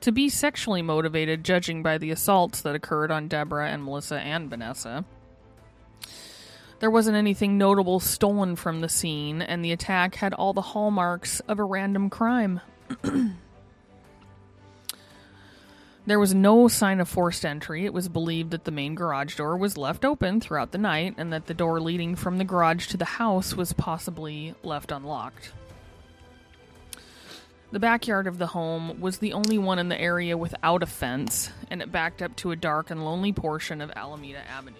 to 0.00 0.12
be 0.12 0.28
sexually 0.28 0.82
motivated, 0.82 1.44
judging 1.44 1.82
by 1.82 1.98
the 1.98 2.10
assaults 2.10 2.60
that 2.60 2.74
occurred 2.74 3.10
on 3.10 3.28
Deborah 3.28 3.70
and 3.70 3.84
Melissa 3.84 4.18
and 4.18 4.50
Vanessa. 4.50 5.04
There 6.80 6.90
wasn't 6.90 7.16
anything 7.16 7.56
notable 7.56 8.00
stolen 8.00 8.56
from 8.56 8.80
the 8.80 8.88
scene, 8.88 9.40
and 9.40 9.64
the 9.64 9.72
attack 9.72 10.16
had 10.16 10.34
all 10.34 10.52
the 10.52 10.60
hallmarks 10.60 11.40
of 11.40 11.58
a 11.58 11.64
random 11.64 12.10
crime. 12.10 12.60
there 16.06 16.20
was 16.20 16.34
no 16.34 16.68
sign 16.68 17.00
of 17.00 17.08
forced 17.08 17.44
entry. 17.44 17.84
It 17.84 17.94
was 17.94 18.08
believed 18.08 18.50
that 18.50 18.64
the 18.64 18.70
main 18.70 18.94
garage 18.94 19.36
door 19.36 19.56
was 19.56 19.78
left 19.78 20.04
open 20.04 20.40
throughout 20.40 20.72
the 20.72 20.78
night 20.78 21.14
and 21.16 21.32
that 21.32 21.46
the 21.46 21.54
door 21.54 21.80
leading 21.80 22.14
from 22.14 22.38
the 22.38 22.44
garage 22.44 22.86
to 22.88 22.96
the 22.96 23.04
house 23.04 23.54
was 23.54 23.72
possibly 23.72 24.54
left 24.62 24.92
unlocked. 24.92 25.52
The 27.72 27.80
backyard 27.80 28.26
of 28.26 28.38
the 28.38 28.48
home 28.48 29.00
was 29.00 29.18
the 29.18 29.32
only 29.32 29.58
one 29.58 29.78
in 29.80 29.88
the 29.88 30.00
area 30.00 30.36
without 30.36 30.82
a 30.84 30.86
fence, 30.86 31.50
and 31.70 31.82
it 31.82 31.90
backed 31.90 32.22
up 32.22 32.36
to 32.36 32.52
a 32.52 32.56
dark 32.56 32.90
and 32.90 33.04
lonely 33.04 33.32
portion 33.32 33.80
of 33.80 33.90
Alameda 33.96 34.42
Avenue. 34.48 34.76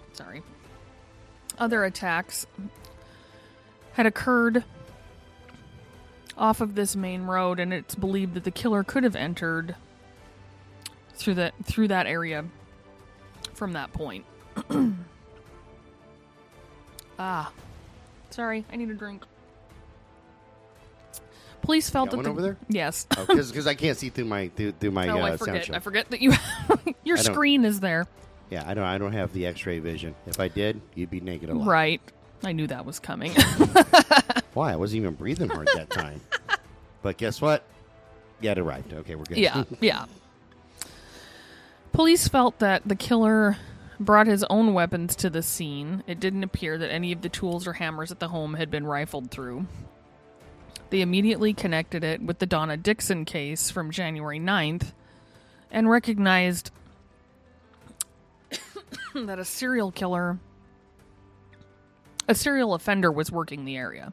Sorry. 0.12 0.42
Other 1.58 1.82
attacks 1.82 2.46
had 3.94 4.06
occurred 4.06 4.62
off 6.38 6.60
of 6.60 6.74
this 6.74 6.96
main 6.96 7.24
road, 7.24 7.60
and 7.60 7.72
it's 7.72 7.94
believed 7.94 8.34
that 8.34 8.44
the 8.44 8.50
killer 8.50 8.82
could 8.82 9.04
have 9.04 9.16
entered 9.16 9.74
through 11.14 11.34
that 11.34 11.54
through 11.64 11.88
that 11.88 12.06
area 12.06 12.44
from 13.54 13.72
that 13.72 13.92
point. 13.92 14.24
ah, 17.18 17.52
sorry, 18.30 18.64
I 18.72 18.76
need 18.76 18.90
a 18.90 18.94
drink. 18.94 19.24
Police 21.62 21.90
felt 21.90 22.10
that 22.10 22.16
one 22.16 22.24
the, 22.24 22.30
over 22.30 22.40
there? 22.40 22.56
Yes. 22.68 23.06
Because 23.10 23.66
I 23.66 23.74
can't 23.74 23.98
see 23.98 24.08
through 24.10 24.24
my 24.26 24.48
through, 24.56 24.72
through 24.72 24.92
my 24.92 25.08
oh, 25.10 25.20
uh, 25.20 25.24
I 25.24 25.36
forget. 25.36 25.74
I 25.74 25.80
forget 25.80 26.10
that 26.10 26.20
you 26.22 26.32
your 27.04 27.18
I 27.18 27.20
screen 27.20 27.64
is 27.64 27.80
there. 27.80 28.06
Yeah, 28.50 28.64
I 28.66 28.74
don't. 28.74 28.84
I 28.84 28.96
don't 28.96 29.12
have 29.12 29.32
the 29.34 29.44
X-ray 29.46 29.78
vision. 29.80 30.14
If 30.26 30.40
I 30.40 30.48
did, 30.48 30.80
you'd 30.94 31.10
be 31.10 31.20
naked 31.20 31.50
a 31.50 31.54
lot. 31.54 31.66
Right. 31.66 32.00
I 32.44 32.52
knew 32.52 32.66
that 32.68 32.86
was 32.86 32.98
coming. 33.00 33.32
Why? 34.54 34.72
I 34.72 34.76
wasn't 34.76 35.02
even 35.02 35.14
breathing 35.14 35.48
hard 35.48 35.68
that 35.74 35.90
time. 35.90 36.20
but 37.02 37.16
guess 37.16 37.40
what? 37.40 37.64
Yeah, 38.40 38.52
it 38.52 38.58
arrived. 38.58 38.92
Okay, 38.92 39.14
we're 39.14 39.24
good. 39.24 39.38
yeah, 39.38 39.64
yeah. 39.80 40.06
Police 41.92 42.28
felt 42.28 42.58
that 42.60 42.82
the 42.86 42.94
killer 42.94 43.56
brought 43.98 44.26
his 44.26 44.44
own 44.44 44.74
weapons 44.74 45.16
to 45.16 45.30
the 45.30 45.42
scene. 45.42 46.02
It 46.06 46.20
didn't 46.20 46.44
appear 46.44 46.78
that 46.78 46.92
any 46.92 47.12
of 47.12 47.22
the 47.22 47.28
tools 47.28 47.66
or 47.66 47.72
hammers 47.72 48.12
at 48.12 48.20
the 48.20 48.28
home 48.28 48.54
had 48.54 48.70
been 48.70 48.86
rifled 48.86 49.30
through. 49.30 49.66
They 50.90 51.00
immediately 51.00 51.52
connected 51.52 52.04
it 52.04 52.22
with 52.22 52.38
the 52.38 52.46
Donna 52.46 52.76
Dixon 52.76 53.24
case 53.24 53.70
from 53.70 53.90
January 53.90 54.40
9th 54.40 54.92
and 55.70 55.90
recognized 55.90 56.70
that 59.14 59.38
a 59.38 59.44
serial 59.44 59.90
killer, 59.90 60.38
a 62.26 62.34
serial 62.34 62.74
offender, 62.74 63.12
was 63.12 63.30
working 63.30 63.64
the 63.64 63.76
area. 63.76 64.12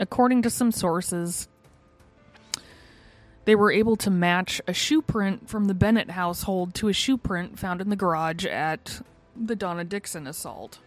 According 0.00 0.42
to 0.42 0.50
some 0.50 0.70
sources, 0.70 1.48
they 3.44 3.54
were 3.54 3.72
able 3.72 3.96
to 3.96 4.10
match 4.10 4.60
a 4.68 4.72
shoe 4.72 5.02
print 5.02 5.48
from 5.48 5.64
the 5.64 5.74
Bennett 5.74 6.10
household 6.10 6.74
to 6.74 6.88
a 6.88 6.92
shoe 6.92 7.16
print 7.16 7.58
found 7.58 7.80
in 7.80 7.88
the 7.88 7.96
garage 7.96 8.44
at 8.44 9.00
the 9.34 9.56
Donna 9.56 9.84
Dixon 9.84 10.26
assault. 10.26 10.78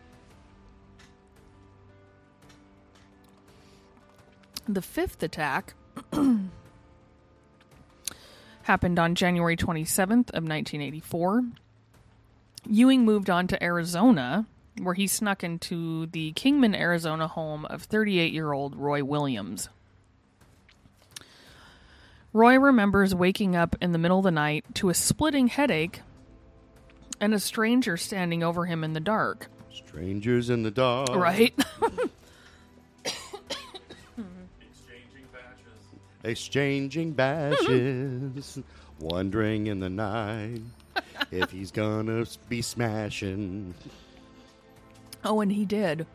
The 4.68 4.82
fifth 4.82 5.24
attack 5.24 5.74
happened 8.64 9.00
on 9.00 9.16
January 9.16 9.58
27th 9.58 10.30
of 10.30 10.44
1984. 10.44 11.44
Ewing 12.68 13.04
moved 13.04 13.30
on 13.30 13.48
to 13.48 13.62
Arizona, 13.64 14.46
where 14.80 14.94
he 14.94 15.08
snuck 15.08 15.44
into 15.44 16.08
the 16.08 16.32
Kingman, 16.34 16.76
Arizona 16.76 17.28
home 17.28 17.66
of 17.66 17.88
38-year-old 17.88 18.76
Roy 18.76 19.04
Williams. 19.04 19.70
Roy 22.34 22.58
remembers 22.58 23.14
waking 23.14 23.56
up 23.56 23.76
in 23.82 23.92
the 23.92 23.98
middle 23.98 24.20
of 24.20 24.24
the 24.24 24.32
night 24.32 24.64
to 24.76 24.90
a 24.90 24.94
splitting 24.94 25.48
headache 25.48 26.02
and 27.20 27.34
a 27.34 27.40
stranger 27.40 27.98
standing 27.98 28.42
over 28.42 28.66
him 28.66 28.84
in 28.84 28.94
the 28.94 29.02
dark. 29.02 29.48
Strangers 29.72 30.50
in 30.50 30.64
the 30.64 30.72
dark. 30.72 31.10
Right? 31.10 31.54
Exchanging 33.04 35.28
batches. 35.34 36.24
Exchanging 36.24 37.12
bashes. 37.12 38.60
wondering 39.00 39.68
in 39.68 39.80
the 39.80 39.90
night 39.90 40.62
if 41.32 41.52
he's 41.52 41.72
gonna 41.72 42.26
be 42.48 42.62
smashing. 42.62 43.74
Oh, 45.24 45.42
and 45.42 45.52
he 45.52 45.66
did. 45.66 46.06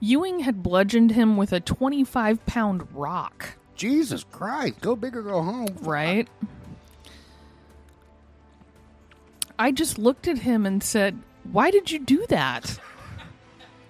Ewing 0.00 0.40
had 0.40 0.62
bludgeoned 0.62 1.10
him 1.12 1.36
with 1.36 1.52
a 1.52 1.60
25 1.60 2.44
pound 2.46 2.88
rock, 2.94 3.56
Jesus 3.74 4.24
Christ! 4.24 4.80
Go 4.80 4.96
big 4.96 5.14
or 5.16 5.22
go 5.22 5.42
home. 5.42 5.68
right? 5.82 6.26
I 9.58 9.72
just 9.72 9.98
looked 9.98 10.26
at 10.26 10.38
him 10.38 10.64
and 10.64 10.82
said, 10.82 11.18
Why 11.52 11.70
did 11.70 11.90
you 11.90 11.98
do 11.98 12.24
that? 12.28 12.78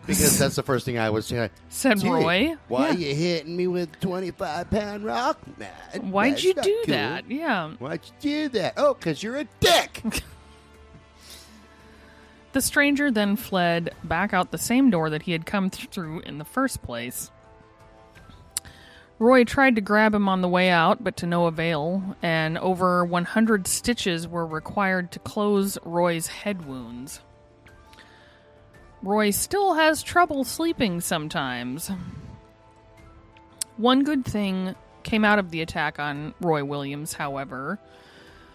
Because 0.07 0.37
that's 0.39 0.57
the 0.57 0.63
first 0.65 0.85
thing 0.85 0.99
I 0.99 1.09
would 1.09 1.23
say. 1.23 1.51
Said 1.69 2.01
Gee, 2.01 2.09
Roy. 2.09 2.57
Why 2.67 2.89
Yeah. 2.91 2.95
you 3.09 3.15
hitting 3.15 3.57
me 3.57 3.69
with 3.69 4.01
twenty-five 4.01 4.69
pound 4.71 5.05
rock? 5.05 5.39
man? 5.59 6.11
Why'd 6.11 6.43
you 6.43 6.55
do 6.55 6.83
cool. 6.87 6.95
that? 6.95 7.31
Yeah. 7.31 7.71
Why'd 7.79 8.01
you 8.07 8.13
do 8.49 8.49
that? 8.59 8.75
Oh, 8.77 8.95
because 8.95 9.23
you're 9.23 9.37
a 9.37 9.45
dick. 9.61 10.03
The 12.53 12.61
stranger 12.61 13.11
then 13.11 13.37
fled 13.37 13.95
back 14.03 14.35
out 14.35 14.51
the 14.51 14.59
same 14.59 14.91
door 14.91 15.11
that 15.11 15.23
he 15.23 15.33
had 15.33 15.47
come 15.47 15.71
th- 15.71 15.89
through 15.89 16.21
in 16.21 16.39
the 16.39 16.45
first 16.45 16.83
place. 16.83 17.31
Roy 19.21 19.45
tried 19.45 19.77
to 19.77 19.83
grab 19.83 20.15
him 20.15 20.29
on 20.29 20.41
the 20.41 20.49
way 20.49 20.71
out, 20.71 21.05
but 21.05 21.17
to 21.19 21.27
no 21.27 21.47
avail, 21.47 22.17
and 22.23 22.57
over 22.59 23.05
100 23.05 23.67
stitches 23.67 24.27
were 24.27 24.47
required 24.47 25.13
to 25.13 25.19
close 25.19 25.79
Roy's 25.85 26.27
head 26.27 26.67
wounds. 26.67 27.21
Roy 29.03 29.31
still 29.31 29.75
has 29.75 30.03
trouble 30.03 30.43
sleeping 30.43 31.01
sometimes. 31.01 31.91
One 33.77 34.05
good 34.05 34.25
thing 34.25 34.75
came 35.03 35.25
out 35.25 35.39
of 35.39 35.51
the 35.51 35.61
attack 35.63 35.99
on 35.99 36.35
Roy 36.41 36.65
Williams, 36.65 37.13
however. 37.13 37.79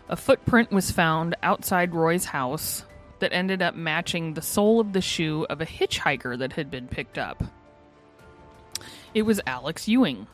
A 0.10 0.15
footprint 0.15 0.71
was 0.71 0.91
found 0.91 1.36
outside 1.41 1.93
Roy's 1.93 2.25
house 2.25 2.84
that 3.19 3.34
ended 3.34 3.62
up 3.62 3.75
matching 3.75 4.34
the 4.34 4.41
sole 4.41 4.80
of 4.80 4.93
the 4.93 5.01
shoe 5.01 5.45
of 5.49 5.62
a 5.62 5.65
hitchhiker 5.65 6.38
that 6.38 6.54
had 6.54 6.69
been 6.69 6.88
picked 6.88 7.17
up. 7.17 7.43
It 9.13 9.23
was 9.23 9.39
Alex 9.47 9.88
Ewing. 9.88 10.28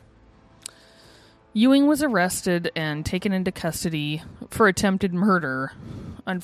Ewing 1.52 1.86
was 1.86 2.02
arrested 2.02 2.72
and 2.74 3.04
taken 3.04 3.32
into 3.32 3.52
custody 3.52 4.22
for 4.50 4.66
attempted 4.68 5.12
murder. 5.12 5.72
Uh, 6.26 6.38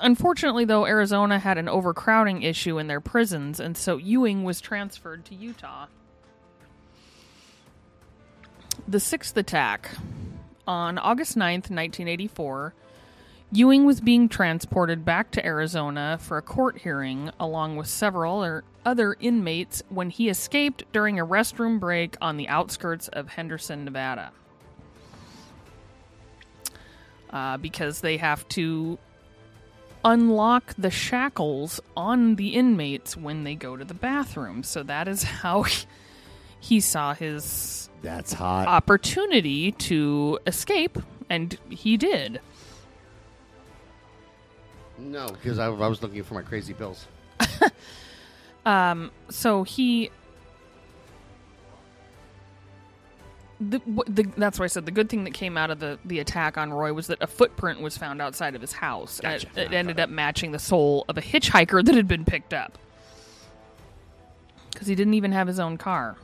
unfortunately, 0.00 0.64
though, 0.64 0.86
Arizona 0.86 1.38
had 1.38 1.58
an 1.58 1.68
overcrowding 1.68 2.42
issue 2.42 2.78
in 2.78 2.86
their 2.86 3.00
prisons, 3.00 3.58
and 3.60 3.76
so 3.76 3.96
Ewing 3.96 4.44
was 4.44 4.60
transferred 4.60 5.24
to 5.26 5.34
Utah. 5.34 5.86
The 8.86 9.00
sixth 9.00 9.36
attack. 9.36 9.90
On 10.66 10.98
August 10.98 11.36
9th, 11.36 11.70
1984, 11.70 12.74
Ewing 13.50 13.86
was 13.86 14.00
being 14.00 14.28
transported 14.28 15.04
back 15.04 15.30
to 15.30 15.44
Arizona 15.44 16.18
for 16.20 16.36
a 16.36 16.42
court 16.42 16.78
hearing 16.78 17.30
along 17.40 17.76
with 17.76 17.86
several 17.86 18.40
other, 18.40 18.64
other 18.84 19.16
inmates 19.20 19.82
when 19.88 20.10
he 20.10 20.28
escaped 20.28 20.84
during 20.92 21.18
a 21.18 21.26
restroom 21.26 21.80
break 21.80 22.16
on 22.20 22.36
the 22.36 22.46
outskirts 22.48 23.08
of 23.08 23.28
Henderson, 23.28 23.84
Nevada. 23.86 24.32
Uh, 27.30 27.56
because 27.56 28.00
they 28.02 28.18
have 28.18 28.46
to 28.48 28.98
unlock 30.04 30.74
the 30.76 30.90
shackles 30.90 31.80
on 31.96 32.36
the 32.36 32.48
inmates 32.50 33.16
when 33.16 33.44
they 33.44 33.54
go 33.54 33.76
to 33.76 33.84
the 33.84 33.94
bathroom. 33.94 34.62
So 34.62 34.82
that 34.82 35.08
is 35.08 35.22
how 35.42 35.62
he, 35.62 35.86
he 36.60 36.80
saw 36.80 37.14
his 37.14 37.88
That's 38.02 38.34
hot. 38.34 38.68
opportunity 38.68 39.72
to 39.72 40.38
escape, 40.46 40.98
and 41.30 41.58
he 41.70 41.96
did. 41.96 42.40
No, 44.98 45.28
because 45.28 45.58
I, 45.58 45.66
I 45.66 45.88
was 45.88 46.02
looking 46.02 46.22
for 46.22 46.34
my 46.34 46.42
crazy 46.42 46.74
pills. 46.74 47.06
Um, 48.68 49.12
so 49.30 49.62
he 49.62 50.10
the, 53.60 53.80
the 54.06 54.24
that's 54.36 54.58
why 54.58 54.66
I 54.66 54.68
said 54.68 54.84
the 54.84 54.92
good 54.92 55.08
thing 55.08 55.24
that 55.24 55.32
came 55.32 55.56
out 55.56 55.70
of 55.70 55.80
the 55.80 55.98
the 56.04 56.18
attack 56.18 56.58
on 56.58 56.70
Roy 56.70 56.92
was 56.92 57.06
that 57.06 57.18
a 57.22 57.26
footprint 57.26 57.80
was 57.80 57.96
found 57.96 58.20
outside 58.20 58.54
of 58.54 58.60
his 58.60 58.72
house. 58.72 59.20
Gotcha. 59.20 59.48
It, 59.56 59.58
it 59.58 59.72
ended 59.72 59.98
up 59.98 60.10
matching 60.10 60.52
the 60.52 60.58
sole 60.58 61.06
of 61.08 61.16
a 61.16 61.22
hitchhiker 61.22 61.82
that 61.82 61.94
had 61.94 62.06
been 62.06 62.26
picked 62.26 62.52
up 62.52 62.76
because 64.70 64.86
he 64.86 64.94
didn't 64.94 65.14
even 65.14 65.32
have 65.32 65.46
his 65.46 65.58
own 65.58 65.78
car. 65.78 66.16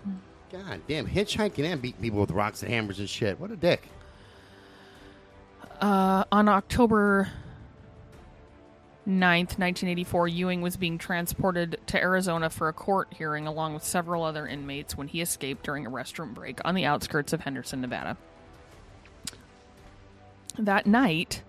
God 0.53 0.83
damn, 0.87 1.07
hitchhiking 1.07 1.65
and 1.65 1.81
beating 1.81 2.03
people 2.03 2.21
with 2.21 2.31
rocks 2.31 2.63
and 2.63 2.71
hammers 2.71 2.99
and 2.99 3.09
shit. 3.09 3.41
What 3.41 3.51
a 3.51 3.57
dick. 3.57 3.89
Uh, 5.81 6.25
on 6.31 6.49
October 6.49 7.31
9th, 9.07 9.59
1984, 9.59 10.29
Ewing 10.29 10.63
was 10.63 10.79
being 10.79 10.97
transported 10.97 11.79
to 11.89 12.01
Arizona 12.01 12.49
for 12.49 12.69
a 12.69 12.73
court 12.73 13.13
hearing 13.15 13.47
along 13.47 13.75
with 13.75 13.85
several 13.85 14.25
other 14.25 14.47
inmates 14.47 14.97
when 14.97 15.09
he 15.09 15.21
escaped 15.21 15.63
during 15.63 15.87
a 15.87 15.91
restroom 15.91 16.33
break 16.33 16.59
on 16.65 16.75
the 16.75 16.87
outskirts 16.87 17.35
of 17.35 17.43
Henderson, 17.43 17.83
Nevada. 17.83 18.17
That 20.59 20.87
night, 20.87 21.43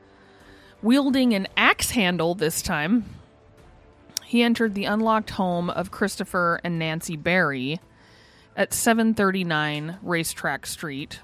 wielding 0.82 1.34
an 1.34 1.48
axe 1.56 1.92
handle 1.92 2.36
this 2.36 2.62
time, 2.62 3.06
he 4.26 4.44
entered 4.44 4.74
the 4.74 4.86
unlocked 4.86 5.30
home 5.30 5.70
of 5.70 5.92
Christopher 5.92 6.60
and 6.64 6.78
Nancy 6.78 7.16
Barry 7.16 7.80
at 8.58 8.74
739 8.74 10.00
Racetrack 10.02 10.66
Street. 10.66 11.20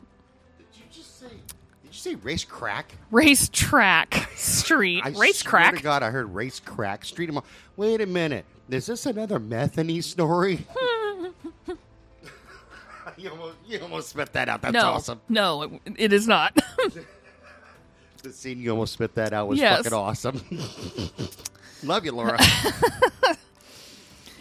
You 1.91 1.97
say 1.97 2.15
race 2.15 2.43
crack? 2.45 2.95
Race 3.11 3.49
track 3.49 4.29
Street. 4.35 5.01
I 5.05 5.09
Race 5.09 5.39
swear 5.39 5.49
crack. 5.51 5.75
to 5.77 5.83
God, 5.83 6.03
I 6.03 6.09
heard 6.09 6.33
race 6.33 6.59
crack 6.59 7.03
street. 7.05 7.31
Mall. 7.33 7.45
Wait 7.75 8.01
a 8.01 8.05
minute. 8.05 8.45
Is 8.69 8.85
this 8.85 9.05
another 9.05 9.39
Methany 9.39 9.99
story? 10.01 10.65
you, 13.17 13.29
almost, 13.29 13.57
you 13.67 13.79
almost 13.81 14.09
spit 14.09 14.31
that 14.33 14.47
out. 14.49 14.61
That's 14.61 14.73
no, 14.73 14.81
awesome. 14.91 15.21
no, 15.27 15.63
it, 15.63 15.71
it 15.97 16.13
is 16.13 16.27
not. 16.27 16.57
The 18.23 18.31
scene 18.31 18.59
you 18.61 18.69
almost 18.69 18.93
spit 18.93 19.15
that 19.15 19.33
out 19.33 19.47
was 19.47 19.57
Yes. 19.59 19.77
fucking 19.77 19.93
awesome. 19.97 20.39
Love 21.83 22.05
you, 22.05 22.11
Laura. 22.11 22.37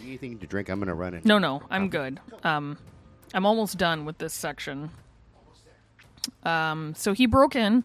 Anything 0.05 0.39
to 0.39 0.47
drink? 0.47 0.69
I'm 0.69 0.79
gonna 0.81 0.95
run 0.95 1.15
it. 1.15 1.25
no, 1.25 1.39
no, 1.39 1.63
I'm 1.71 1.89
good. 1.89 2.21
Um, 2.45 2.77
I'm 3.33 3.47
almost 3.47 3.79
done 3.79 4.05
with 4.05 4.19
this 4.19 4.35
section. 4.35 4.91
Um, 6.43 6.95
so 6.97 7.13
he 7.13 7.27
broke 7.27 7.55
in 7.55 7.85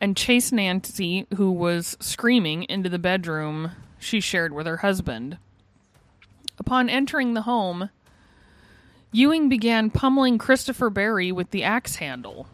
and 0.00 0.16
chased 0.16 0.52
Nancy, 0.52 1.26
who 1.36 1.50
was 1.50 1.96
screaming, 2.00 2.64
into 2.64 2.88
the 2.88 2.98
bedroom 2.98 3.72
she 3.98 4.20
shared 4.20 4.52
with 4.52 4.66
her 4.66 4.78
husband. 4.78 5.38
Upon 6.58 6.88
entering 6.88 7.34
the 7.34 7.42
home, 7.42 7.90
Ewing 9.12 9.48
began 9.48 9.90
pummeling 9.90 10.38
Christopher 10.38 10.90
Barry 10.90 11.32
with 11.32 11.50
the 11.50 11.62
axe 11.62 11.96
handle. 11.96 12.48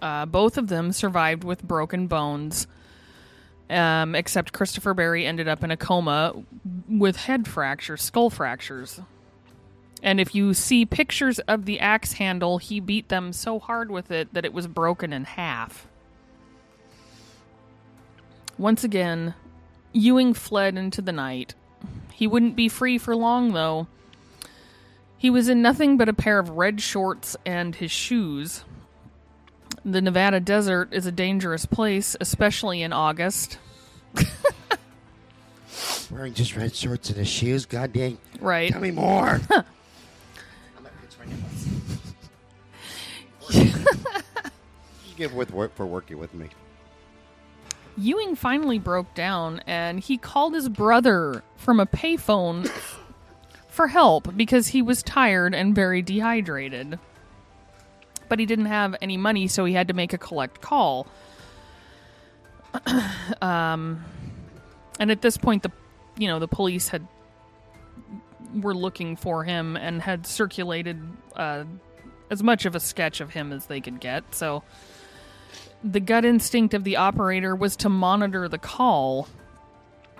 Uh, 0.00 0.26
both 0.26 0.56
of 0.56 0.68
them 0.68 0.92
survived 0.92 1.44
with 1.44 1.62
broken 1.62 2.06
bones, 2.06 2.66
um, 3.68 4.14
except 4.14 4.52
Christopher 4.52 4.94
Barry 4.94 5.26
ended 5.26 5.46
up 5.46 5.62
in 5.62 5.70
a 5.70 5.76
coma 5.76 6.34
with 6.88 7.16
head 7.16 7.46
fractures, 7.46 8.02
skull 8.02 8.30
fractures. 8.30 9.00
And 10.02 10.20
if 10.20 10.34
you 10.34 10.54
see 10.54 10.86
pictures 10.86 11.38
of 11.40 11.66
the 11.66 11.78
axe 11.80 12.14
handle, 12.14 12.58
he 12.58 12.80
beat 12.80 13.08
them 13.08 13.32
so 13.32 13.58
hard 13.58 13.90
with 13.90 14.10
it 14.10 14.32
that 14.32 14.44
it 14.44 14.54
was 14.54 14.66
broken 14.66 15.12
in 15.12 15.24
half. 15.24 15.86
Once 18.56 18.82
again, 18.84 19.34
Ewing 19.92 20.34
fled 20.34 20.76
into 20.76 21.02
the 21.02 21.12
night. 21.12 21.54
He 22.12 22.26
wouldn't 22.26 22.56
be 22.56 22.68
free 22.68 22.98
for 22.98 23.16
long, 23.16 23.52
though. 23.52 23.86
He 25.16 25.28
was 25.30 25.48
in 25.48 25.60
nothing 25.60 25.96
but 25.96 26.08
a 26.08 26.14
pair 26.14 26.38
of 26.38 26.50
red 26.50 26.80
shorts 26.80 27.36
and 27.44 27.74
his 27.74 27.90
shoes. 27.90 28.64
The 29.84 30.00
Nevada 30.00 30.40
desert 30.40 30.92
is 30.92 31.06
a 31.06 31.12
dangerous 31.12 31.66
place, 31.66 32.16
especially 32.20 32.82
in 32.82 32.92
August. 32.92 33.58
Wearing 36.10 36.34
just 36.34 36.56
red 36.56 36.74
shorts 36.74 37.08
and 37.10 37.18
his 37.18 37.28
shoes. 37.28 37.66
God 37.66 37.92
dang. 37.92 38.18
Right. 38.40 38.72
Tell 38.72 38.80
me 38.80 38.90
more. 38.90 39.40
My 41.20 41.26
nipples. 41.26 41.66
Give 45.16 45.34
with 45.34 45.52
work 45.52 45.74
for 45.76 45.86
working 45.86 46.18
with 46.18 46.32
me. 46.34 46.48
Ewing 47.98 48.34
finally 48.34 48.78
broke 48.78 49.14
down 49.14 49.60
and 49.66 50.00
he 50.00 50.16
called 50.16 50.54
his 50.54 50.68
brother 50.68 51.42
from 51.56 51.78
a 51.78 51.86
payphone 51.86 52.66
for 53.68 53.88
help 53.88 54.34
because 54.36 54.68
he 54.68 54.80
was 54.80 55.02
tired 55.02 55.54
and 55.54 55.74
very 55.74 56.00
dehydrated. 56.00 56.98
But 58.28 58.38
he 58.38 58.46
didn't 58.46 58.66
have 58.66 58.96
any 59.02 59.16
money, 59.16 59.48
so 59.48 59.64
he 59.64 59.74
had 59.74 59.88
to 59.88 59.94
make 59.94 60.12
a 60.12 60.18
collect 60.18 60.60
call. 60.60 61.06
um, 63.42 64.04
and 64.98 65.10
at 65.10 65.20
this 65.20 65.36
point, 65.36 65.64
the 65.64 65.72
you 66.16 66.28
know 66.28 66.38
the 66.38 66.48
police 66.48 66.88
had 66.88 67.06
were 68.54 68.74
looking 68.74 69.16
for 69.16 69.44
him 69.44 69.76
and 69.76 70.02
had 70.02 70.26
circulated 70.26 71.00
uh, 71.36 71.64
as 72.30 72.42
much 72.42 72.64
of 72.64 72.74
a 72.74 72.80
sketch 72.80 73.20
of 73.20 73.30
him 73.30 73.52
as 73.52 73.66
they 73.66 73.80
could 73.80 74.00
get. 74.00 74.34
So 74.34 74.62
the 75.82 76.00
gut 76.00 76.24
instinct 76.24 76.74
of 76.74 76.84
the 76.84 76.96
operator 76.96 77.54
was 77.54 77.76
to 77.76 77.88
monitor 77.88 78.48
the 78.48 78.58
call, 78.58 79.28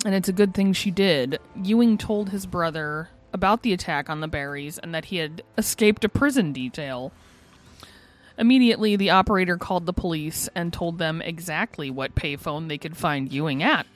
and 0.04 0.14
it's 0.14 0.28
a 0.28 0.32
good 0.32 0.54
thing 0.54 0.72
she 0.72 0.90
did. 0.90 1.38
Ewing 1.62 1.98
told 1.98 2.30
his 2.30 2.46
brother 2.46 3.10
about 3.32 3.62
the 3.62 3.72
attack 3.72 4.10
on 4.10 4.20
the 4.20 4.28
Barrys 4.28 4.78
and 4.78 4.94
that 4.94 5.06
he 5.06 5.16
had 5.16 5.42
escaped 5.56 6.04
a 6.04 6.08
prison 6.08 6.52
detail. 6.52 7.12
Immediately, 8.38 8.96
the 8.96 9.10
operator 9.10 9.58
called 9.58 9.86
the 9.86 9.92
police 9.92 10.48
and 10.54 10.72
told 10.72 10.98
them 10.98 11.20
exactly 11.20 11.90
what 11.90 12.14
payphone 12.14 12.68
they 12.68 12.78
could 12.78 12.96
find 12.96 13.30
Ewing 13.30 13.62
at. 13.62 13.86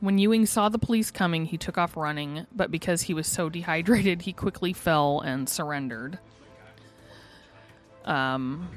When 0.00 0.18
Ewing 0.18 0.46
saw 0.46 0.68
the 0.68 0.78
police 0.78 1.10
coming, 1.10 1.44
he 1.44 1.58
took 1.58 1.76
off 1.76 1.96
running, 1.96 2.46
but 2.54 2.70
because 2.70 3.02
he 3.02 3.14
was 3.14 3.26
so 3.26 3.48
dehydrated, 3.48 4.22
he 4.22 4.32
quickly 4.32 4.72
fell 4.72 5.20
and 5.20 5.48
surrendered. 5.48 6.18
Um, 8.04 8.68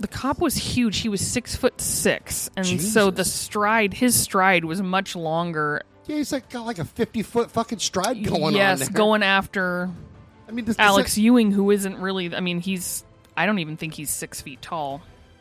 the 0.00 0.08
cop 0.08 0.40
was 0.40 0.56
huge. 0.56 0.98
He 0.98 1.08
was 1.08 1.20
six 1.20 1.54
foot 1.54 1.80
six, 1.80 2.50
and 2.56 2.66
so 2.80 3.10
the 3.10 3.22
Jesus. 3.22 3.34
stride, 3.34 3.94
his 3.94 4.18
stride, 4.18 4.64
was 4.64 4.80
much 4.80 5.14
longer. 5.14 5.82
Yeah, 6.06 6.16
he's 6.16 6.32
like 6.32 6.48
got 6.48 6.66
like 6.66 6.78
a 6.78 6.84
50 6.84 7.22
foot 7.22 7.50
fucking 7.50 7.78
stride 7.78 8.24
going 8.24 8.56
yes, 8.56 8.80
on. 8.80 8.86
there. 8.86 8.96
going 8.96 9.22
after 9.22 9.90
I 10.52 10.52
mean, 10.52 10.64
this, 10.66 10.78
Alex 10.78 11.14
This, 11.14 11.18
Ewing, 11.18 11.50
who 11.52 11.70
isn't 11.70 11.98
really. 11.98 12.34
I 12.34 12.40
mean, 12.40 12.60
he's. 12.60 13.04
I 13.36 13.46
don't 13.46 13.58
even 13.58 13.78
think 13.78 13.94
he's 13.94 14.10
six 14.10 14.42
feet 14.42 14.60
tall. 14.60 15.00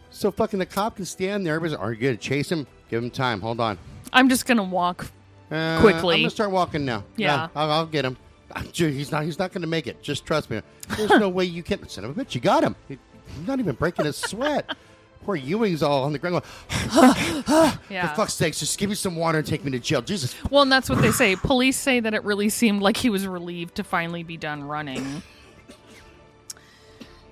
so 0.09 0.31
fucking 0.31 0.59
the 0.59 0.65
cop 0.65 0.95
can 0.95 1.05
stand 1.05 1.45
there. 1.45 1.55
Everybody's, 1.55 1.77
are 1.77 1.91
you 1.91 1.99
going 1.99 2.17
to 2.17 2.21
chase 2.21 2.49
him? 2.49 2.65
Give 2.89 3.03
him 3.03 3.09
time. 3.09 3.41
Hold 3.41 3.59
on. 3.59 3.77
I'm 4.13 4.29
just 4.29 4.45
gonna 4.45 4.63
walk. 4.63 5.07
Uh, 5.49 5.79
Quickly. 5.81 6.15
I'm 6.15 6.21
gonna 6.21 6.29
start 6.29 6.51
walking 6.51 6.85
now. 6.85 7.03
Yeah. 7.17 7.47
I'll, 7.55 7.71
I'll 7.71 7.85
get 7.85 8.05
him. 8.05 8.17
I'm 8.53 8.71
sure 8.73 8.89
he's 8.89 9.11
not. 9.11 9.23
He's 9.23 9.39
not 9.39 9.51
gonna 9.53 9.67
make 9.67 9.87
it. 9.87 10.01
Just 10.01 10.25
trust 10.25 10.49
me. 10.49 10.61
There's 10.97 11.09
no 11.11 11.29
way 11.37 11.45
you 11.45 11.63
can. 11.63 11.87
Son 11.89 12.03
of 12.05 12.17
a 12.17 12.25
bitch, 12.25 12.35
you 12.35 12.41
got 12.41 12.63
him. 12.63 12.75
He- 12.87 12.97
He's 13.37 13.47
not 13.47 13.59
even 13.59 13.75
breaking 13.75 14.05
a 14.07 14.11
sweat. 14.11 14.75
Poor 15.23 15.35
Ewing's 15.37 15.81
all 15.83 16.03
on 16.03 16.11
the 16.11 16.19
ground. 16.19 16.41
Going, 16.93 17.13
Yeah. 17.89 18.09
For 18.09 18.15
fuck's 18.15 18.33
sakes, 18.33 18.59
just 18.59 18.77
give 18.77 18.89
me 18.89 18.95
some 18.95 19.15
water 19.15 19.37
and 19.37 19.47
take 19.47 19.63
me 19.63 19.71
to 19.71 19.79
jail. 19.79 20.01
Jesus. 20.01 20.35
Well, 20.49 20.63
and 20.63 20.71
that's 20.71 20.89
what 20.89 21.01
they 21.01 21.11
say. 21.11 21.35
Police 21.37 21.77
say 21.77 22.01
that 22.01 22.13
it 22.13 22.23
really 22.25 22.49
seemed 22.49 22.81
like 22.81 22.97
he 22.97 23.09
was 23.09 23.25
relieved 23.25 23.75
to 23.75 23.83
finally 23.85 24.23
be 24.23 24.35
done 24.35 24.63
running. 24.63 25.21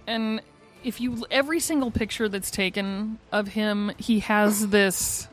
And 0.08 0.42
if 0.84 1.02
you 1.02 1.26
every 1.30 1.60
single 1.60 1.92
picture 1.92 2.30
that's 2.30 2.52
taken 2.52 3.20
of 3.32 3.50
him, 3.50 3.92
he 3.98 4.20
has 4.20 4.68
this 4.70 5.28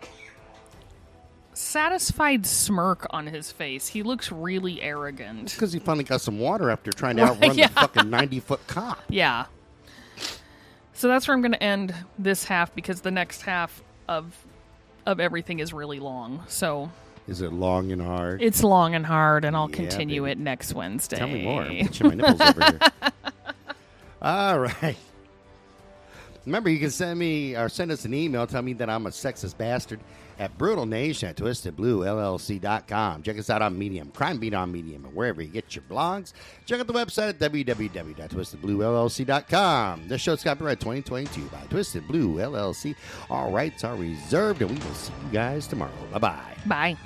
satisfied 1.56 2.44
smirk 2.46 3.06
on 3.10 3.26
his 3.26 3.50
face. 3.50 3.88
He 3.88 4.02
looks 4.02 4.30
really 4.30 4.82
arrogant. 4.82 5.52
Because 5.52 5.72
he 5.72 5.78
finally 5.78 6.04
got 6.04 6.20
some 6.20 6.38
water 6.38 6.70
after 6.70 6.92
trying 6.92 7.16
to 7.16 7.22
outrun 7.22 7.56
yeah. 7.56 7.68
the 7.68 7.74
fucking 7.74 8.10
90 8.10 8.40
foot 8.40 8.66
cop. 8.66 9.02
Yeah. 9.08 9.46
So 10.92 11.08
that's 11.08 11.26
where 11.26 11.34
I'm 11.34 11.42
going 11.42 11.52
to 11.52 11.62
end 11.62 11.94
this 12.18 12.44
half 12.44 12.74
because 12.74 13.00
the 13.00 13.10
next 13.10 13.42
half 13.42 13.82
of 14.08 14.34
of 15.04 15.20
everything 15.20 15.60
is 15.60 15.72
really 15.72 16.00
long. 16.00 16.42
So 16.48 16.90
Is 17.28 17.40
it 17.40 17.52
long 17.52 17.92
and 17.92 18.02
hard? 18.02 18.42
it's 18.42 18.62
long 18.64 18.94
and 18.94 19.06
hard, 19.06 19.44
and 19.44 19.54
I'll 19.54 19.70
Yeah, 19.70 19.76
continue 19.76 20.22
baby. 20.22 20.32
it 20.32 20.38
next 20.38 20.74
Wednesday. 20.74 21.16
Tell 21.16 21.28
me 21.28 21.44
more. 21.44 21.62
I'm 21.62 21.72
itching 21.72 22.08
my 22.08 22.14
nipples 22.14 22.40
over 22.40 22.64
here. 22.64 22.78
All 24.22 24.58
right. 24.58 24.96
Remember, 26.44 26.70
you 26.70 26.80
can 26.80 26.90
send 26.90 27.18
me 27.18 27.56
or 27.56 27.68
send 27.68 27.92
us 27.92 28.04
an 28.04 28.14
email. 28.14 28.46
Tell 28.46 28.62
me 28.62 28.72
that 28.74 28.90
I'm 28.90 29.06
a 29.06 29.10
sexist 29.10 29.56
bastard 29.58 30.00
at 30.38 30.56
brutalnation 30.58 31.30
at 31.30 31.36
twistedbluellc.com. 31.36 33.22
Check 33.22 33.38
us 33.38 33.48
out 33.50 33.62
on 33.62 33.78
Medium, 33.78 34.10
Crime 34.10 34.38
Beat 34.38 34.54
on 34.54 34.72
Medium, 34.72 35.04
and 35.04 35.14
wherever 35.14 35.42
you 35.42 35.48
get 35.48 35.74
your 35.74 35.84
blogs. 35.90 36.32
Check 36.64 36.80
out 36.80 36.86
the 36.86 36.92
website 36.92 37.28
at 37.30 37.38
www.twistedbluellc.com. 37.38 40.08
This 40.08 40.20
show's 40.20 40.42
copyright 40.42 40.80
2022 40.80 41.44
by 41.46 41.60
Twisted 41.70 42.06
Blue 42.06 42.36
LLC. 42.36 42.94
All 43.30 43.50
rights 43.50 43.84
are 43.84 43.96
reserved, 43.96 44.60
and 44.62 44.70
we 44.70 44.78
will 44.78 44.94
see 44.94 45.12
you 45.24 45.30
guys 45.32 45.66
tomorrow. 45.66 45.92
Bye 46.12 46.18
bye. 46.18 46.54
Bye. 46.66 46.96